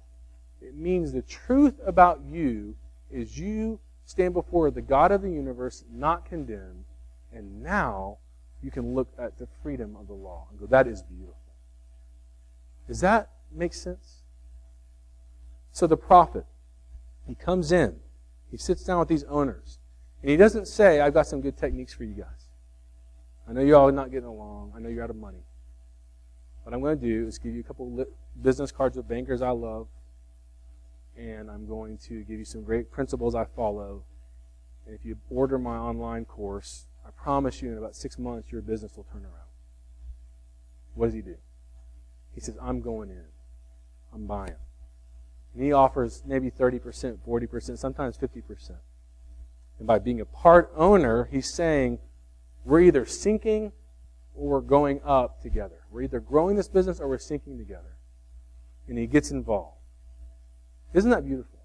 It 0.62 0.76
means 0.76 1.12
the 1.12 1.22
truth 1.22 1.76
about 1.86 2.22
you 2.28 2.76
is 3.12 3.38
you 3.38 3.80
stand 4.06 4.34
before 4.34 4.72
the 4.72 4.82
God 4.82 5.12
of 5.12 5.22
the 5.22 5.30
universe 5.30 5.84
not 5.92 6.26
condemned, 6.26 6.86
and 7.34 7.62
now 7.62 8.18
you 8.64 8.72
can 8.72 8.96
look 8.96 9.10
at 9.20 9.38
the 9.38 9.48
freedom 9.62 9.96
of 10.00 10.08
the 10.08 10.14
law 10.14 10.48
and 10.50 10.60
go, 10.60 10.66
that 10.68 10.88
is 10.88 11.04
beautiful. 11.04 11.36
Does 12.88 13.02
that 13.02 13.30
make 13.52 13.74
sense? 13.74 14.22
So 15.72 15.86
the 15.86 15.98
prophet, 15.98 16.46
he 17.28 17.36
comes 17.36 17.72
in 17.72 18.00
he 18.56 18.58
sits 18.58 18.84
down 18.84 19.00
with 19.00 19.10
these 19.10 19.26
owners. 19.26 19.80
And 20.22 20.32
he 20.32 20.38
doesn't 20.38 20.68
say, 20.68 21.02
I've 21.02 21.14
got 21.14 21.28
some 21.28 21.42
good 21.42 21.58
techniques 21.58 21.94
for 21.94 22.04
you 22.06 22.14
guys. 22.14 22.48
I 23.48 23.52
know 23.52 23.60
you 23.60 23.76
all 23.76 23.90
are 23.90 23.92
not 23.92 24.12
getting 24.12 24.30
along. 24.30 24.72
I 24.74 24.80
know 24.80 24.88
you're 24.88 25.04
out 25.04 25.10
of 25.10 25.18
money. 25.18 25.44
What 26.66 26.74
I'm 26.74 26.82
going 26.82 27.00
to 27.00 27.06
do 27.06 27.28
is 27.28 27.38
give 27.38 27.54
you 27.54 27.60
a 27.60 27.64
couple 27.64 28.08
business 28.42 28.72
cards 28.72 28.98
of 28.98 29.08
bankers 29.08 29.44
I 29.44 29.52
love. 29.52 29.86
And 31.16 31.50
I'm 31.52 31.68
going 31.68 32.00
to 32.08 32.24
give 32.24 32.40
you 32.40 32.44
some 32.44 32.64
great 32.64 32.92
principles 32.92 33.36
I 33.36 33.46
follow. 33.46 34.04
And 34.88 34.96
if 34.96 35.06
you 35.06 35.16
order 35.30 35.60
my 35.60 35.78
online 35.78 36.26
course, 36.26 36.88
I 37.06 37.12
promise 37.12 37.62
you 37.62 37.72
in 37.72 37.78
about 37.78 37.96
six 37.96 38.18
months 38.18 38.52
your 38.52 38.64
business 38.64 38.98
will 38.98 39.04
turn 39.04 39.22
around. 39.22 39.46
What 40.96 41.06
does 41.06 41.14
he 41.14 41.22
do? 41.22 41.36
He 42.34 42.42
says, 42.42 42.58
I'm 42.60 42.82
going 42.82 43.12
in. 43.12 43.26
I'm 44.12 44.26
buying. 44.26 44.56
And 45.54 45.64
he 45.64 45.72
offers 45.72 46.24
maybe 46.26 46.50
30%, 46.50 47.20
40%, 47.20 47.78
sometimes 47.78 48.18
50%. 48.18 48.72
And 49.78 49.88
by 49.88 50.00
being 50.00 50.20
a 50.20 50.26
part 50.26 50.72
owner, 50.76 51.30
he's 51.32 51.54
saying 51.54 52.00
we're 52.64 52.80
either 52.80 53.06
sinking 53.06 53.72
or 54.34 54.50
we're 54.50 54.62
going 54.62 55.00
up 55.06 55.42
together. 55.44 55.85
We're 55.96 56.02
either 56.02 56.20
growing 56.20 56.58
this 56.58 56.68
business 56.68 57.00
or 57.00 57.08
we're 57.08 57.18
sinking 57.18 57.58
together. 57.58 57.96
And 58.90 58.98
he 58.98 59.08
gets 59.08 59.32
involved. 59.32 59.78
Isn't 60.94 61.10
that 61.12 61.24
beautiful? 61.24 61.58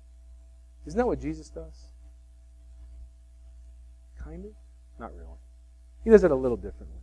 Isn't 0.86 0.96
that 0.96 1.06
what 1.06 1.20
Jesus 1.20 1.48
does? 1.50 1.86
Kind 4.22 4.44
of? 4.44 4.52
Not 5.00 5.10
really. 5.16 5.40
He 6.04 6.10
does 6.10 6.22
it 6.22 6.30
a 6.30 6.36
little 6.36 6.56
differently. 6.56 7.00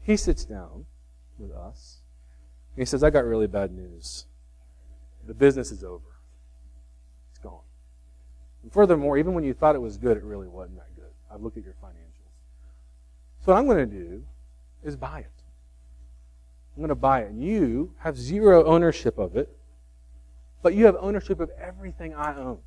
He 0.00 0.16
sits 0.16 0.44
down 0.44 0.86
with 1.40 1.50
us 1.50 2.02
and 2.76 2.82
he 2.82 2.86
says, 2.86 3.02
I 3.02 3.10
got 3.10 3.24
really 3.24 3.48
bad 3.48 3.72
news. 3.72 4.26
The 5.26 5.34
business 5.34 5.72
is 5.72 5.82
over. 5.82 6.20
It's 7.32 7.40
gone. 7.40 7.64
And 8.62 8.72
furthermore, 8.72 9.18
even 9.18 9.34
when 9.34 9.42
you 9.42 9.54
thought 9.54 9.74
it 9.74 9.82
was 9.82 9.96
good, 9.96 10.16
it 10.16 10.22
really 10.22 10.46
wasn't 10.46 10.76
that 10.76 10.94
good. 10.94 11.10
I've 11.32 11.42
looked 11.42 11.56
at 11.56 11.64
your 11.64 11.74
financials. 11.82 12.30
So 13.44 13.50
what 13.50 13.58
I'm 13.58 13.66
going 13.66 13.90
to 13.90 13.92
do 13.92 14.22
is 14.84 14.94
buy 14.94 15.18
it. 15.18 15.37
I'm 16.78 16.82
going 16.82 16.90
to 16.90 16.94
buy 16.94 17.22
it. 17.22 17.30
And 17.30 17.42
you 17.42 17.92
have 17.98 18.16
zero 18.16 18.64
ownership 18.64 19.18
of 19.18 19.36
it, 19.36 19.48
but 20.62 20.74
you 20.74 20.86
have 20.86 20.94
ownership 21.00 21.40
of 21.40 21.50
everything 21.60 22.14
I 22.14 22.36
own. 22.36 22.60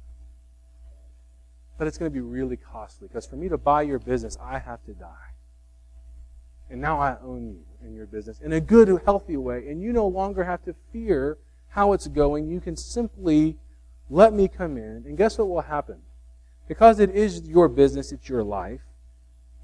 But 1.77 1.87
it's 1.87 1.97
going 1.97 2.11
to 2.11 2.13
be 2.13 2.19
really 2.19 2.57
costly 2.57 3.07
because 3.07 3.25
for 3.25 3.37
me 3.37 3.47
to 3.47 3.57
buy 3.57 3.83
your 3.83 3.99
business, 3.99 4.37
I 4.41 4.59
have 4.59 4.83
to 4.83 4.91
die. 4.91 5.31
And 6.69 6.81
now 6.81 6.99
I 6.99 7.15
own 7.23 7.51
you 7.51 7.63
and 7.81 7.95
your 7.95 8.05
business 8.05 8.41
in 8.41 8.51
a 8.51 8.59
good, 8.59 8.89
healthy 9.05 9.37
way. 9.37 9.69
And 9.69 9.81
you 9.81 9.93
no 9.93 10.07
longer 10.07 10.43
have 10.43 10.61
to 10.65 10.75
fear 10.91 11.37
how 11.69 11.93
it's 11.93 12.07
going. 12.07 12.49
You 12.49 12.59
can 12.59 12.75
simply 12.75 13.55
let 14.09 14.33
me 14.33 14.49
come 14.49 14.75
in, 14.75 15.05
and 15.07 15.17
guess 15.17 15.37
what 15.37 15.47
will 15.47 15.61
happen? 15.61 15.99
Because 16.67 16.99
it 16.99 17.11
is 17.11 17.47
your 17.47 17.69
business, 17.69 18.11
it's 18.11 18.27
your 18.27 18.43
life, 18.43 18.81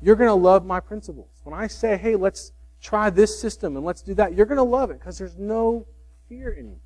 you're 0.01 0.15
going 0.15 0.29
to 0.29 0.33
love 0.33 0.65
my 0.65 0.79
principles. 0.79 1.41
When 1.43 1.53
I 1.53 1.67
say, 1.67 1.97
hey, 1.97 2.15
let's 2.15 2.53
try 2.81 3.09
this 3.09 3.39
system 3.39 3.75
and 3.75 3.85
let's 3.85 4.01
do 4.01 4.13
that, 4.15 4.33
you're 4.33 4.45
going 4.45 4.57
to 4.57 4.63
love 4.63 4.91
it 4.91 4.99
because 4.99 5.17
there's 5.17 5.37
no 5.37 5.85
fear 6.29 6.53
anymore. 6.53 6.77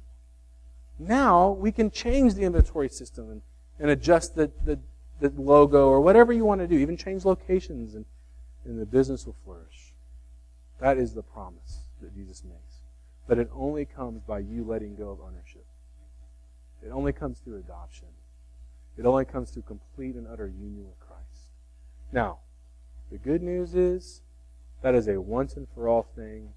Now 0.99 1.51
we 1.51 1.71
can 1.71 1.89
change 1.89 2.35
the 2.35 2.43
inventory 2.43 2.89
system 2.89 3.29
and, 3.31 3.41
and 3.79 3.89
adjust 3.89 4.35
the, 4.35 4.51
the, 4.63 4.79
the 5.19 5.29
logo 5.41 5.87
or 5.87 6.01
whatever 6.01 6.31
you 6.31 6.45
want 6.45 6.61
to 6.61 6.67
do, 6.67 6.77
even 6.77 6.97
change 6.97 7.25
locations, 7.25 7.95
and, 7.95 8.05
and 8.65 8.79
the 8.79 8.85
business 8.85 9.25
will 9.25 9.35
flourish. 9.43 9.93
That 10.79 10.97
is 10.97 11.13
the 11.13 11.23
promise 11.23 11.79
that 12.01 12.13
Jesus 12.13 12.43
makes. 12.43 12.81
But 13.27 13.37
it 13.37 13.49
only 13.53 13.85
comes 13.85 14.21
by 14.23 14.39
you 14.39 14.63
letting 14.63 14.95
go 14.95 15.09
of 15.09 15.19
ownership. 15.21 15.65
It 16.83 16.89
only 16.89 17.13
comes 17.13 17.39
through 17.39 17.59
adoption. 17.59 18.07
It 18.97 19.05
only 19.05 19.25
comes 19.25 19.51
through 19.51 19.63
complete 19.63 20.15
and 20.15 20.27
utter 20.27 20.47
union 20.47 20.85
with 20.85 20.99
Christ. 20.99 21.49
Now, 22.11 22.39
the 23.11 23.17
good 23.17 23.41
news 23.41 23.75
is 23.75 24.21
that 24.81 24.95
is 24.95 25.07
a 25.07 25.21
once 25.21 25.55
and 25.55 25.67
for 25.73 25.87
all 25.87 26.03
thing. 26.15 26.53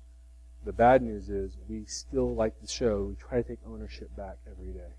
The 0.65 0.73
bad 0.73 1.03
news 1.03 1.29
is 1.29 1.59
we 1.69 1.85
still 1.85 2.35
like 2.35 2.61
the 2.61 2.67
show. 2.67 3.05
We 3.05 3.17
try 3.17 3.43
to 3.43 3.49
take 3.49 3.59
ownership 3.67 4.15
back 4.17 4.39
every 4.51 4.73
day. 4.73 4.95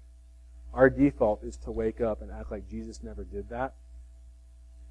Our 0.74 0.90
default 0.90 1.44
is 1.44 1.58
to 1.58 1.72
wake 1.72 2.02
up 2.02 2.22
and 2.22 2.32
act 2.32 2.52
like 2.52 2.70
Jesus 2.70 3.02
never 3.02 3.24
did 3.24 3.50
that. 3.50 3.74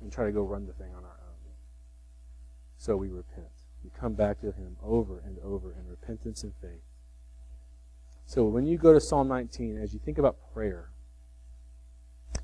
and 0.00 0.12
try 0.12 0.26
to 0.26 0.32
go 0.32 0.42
run 0.42 0.66
the 0.66 0.72
thing 0.72 0.92
on 0.94 1.04
our 1.04 1.10
own. 1.10 1.52
So 2.76 2.96
we 2.96 3.08
repent. 3.08 3.46
We 3.82 3.90
come 3.98 4.14
back 4.14 4.40
to 4.40 4.52
Him 4.52 4.76
over 4.82 5.22
and 5.24 5.38
over 5.38 5.72
in 5.72 5.88
repentance 5.88 6.42
and 6.42 6.52
faith. 6.60 6.82
So 8.26 8.44
when 8.44 8.66
you 8.66 8.76
go 8.76 8.92
to 8.92 9.00
Psalm 9.00 9.28
19, 9.28 9.78
as 9.78 9.94
you 9.94 10.00
think 10.04 10.18
about 10.18 10.36
prayer, 10.52 10.90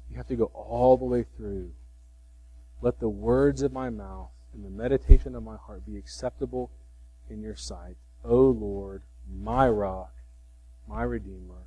you 0.09 0.16
have 0.16 0.29
to 0.29 0.37
go 0.37 0.44
all 0.55 0.96
the 0.96 1.05
way 1.05 1.24
through. 1.37 1.72
Let 2.81 3.00
the 3.00 3.09
words 3.09 3.62
of 3.62 3.72
my 3.72 3.90
mouth 3.90 4.31
and 4.53 4.65
the 4.65 4.71
meditation 4.71 5.35
of 5.35 5.43
my 5.43 5.57
heart 5.57 5.87
be 5.87 5.97
acceptable 5.97 6.71
in 7.29 7.41
your 7.41 7.57
sight. 7.57 7.97
O 8.25 8.37
Lord, 8.45 9.03
my 9.33 9.69
rock, 9.69 10.13
my 10.89 11.03
redeemer. 11.03 11.67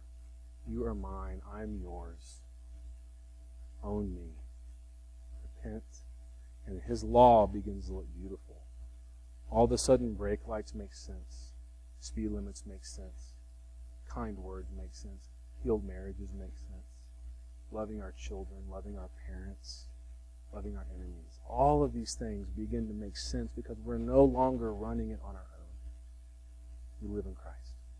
You 0.68 0.86
are 0.86 0.96
mine, 0.96 1.42
I'm 1.52 1.80
yours. 1.82 2.42
Own 3.84 4.14
me. 4.14 4.32
Repent. 5.44 5.84
And 6.66 6.82
his 6.82 7.04
law 7.04 7.48
begins 7.48 7.88
to 7.88 7.94
look 7.94 8.08
beautiful. 8.18 8.62
All 9.50 9.66
of 9.66 9.72
a 9.72 9.78
sudden, 9.78 10.14
brake 10.14 10.48
lights 10.48 10.74
make 10.74 10.94
sense. 10.94 11.52
Speed 12.00 12.32
limits 12.32 12.64
make 12.66 12.86
sense. 12.86 13.34
Kind 14.10 14.38
words 14.38 14.70
make 14.76 14.94
sense. 14.94 15.30
Healed 15.64 15.86
marriages 15.86 16.30
make 16.38 16.58
sense. 16.58 16.88
Loving 17.72 18.02
our 18.02 18.14
children, 18.14 18.62
loving 18.70 18.98
our 18.98 19.10
parents, 19.28 19.86
loving 20.54 20.76
our 20.76 20.86
enemies. 20.96 21.40
All 21.48 21.84
of 21.84 21.94
these 21.94 22.16
things 22.16 22.48
begin 22.56 22.88
to 22.88 22.94
make 22.94 23.18
sense 23.18 23.50
because 23.56 23.78
we're 23.84 23.98
no 23.98 24.24
longer 24.24 24.74
running 24.74 25.10
it 25.10 25.20
on 25.24 25.36
our 25.36 25.48
own. 25.60 25.68
We 27.02 27.16
live 27.16 27.26
in 27.26 27.36
Christ. 27.36 27.73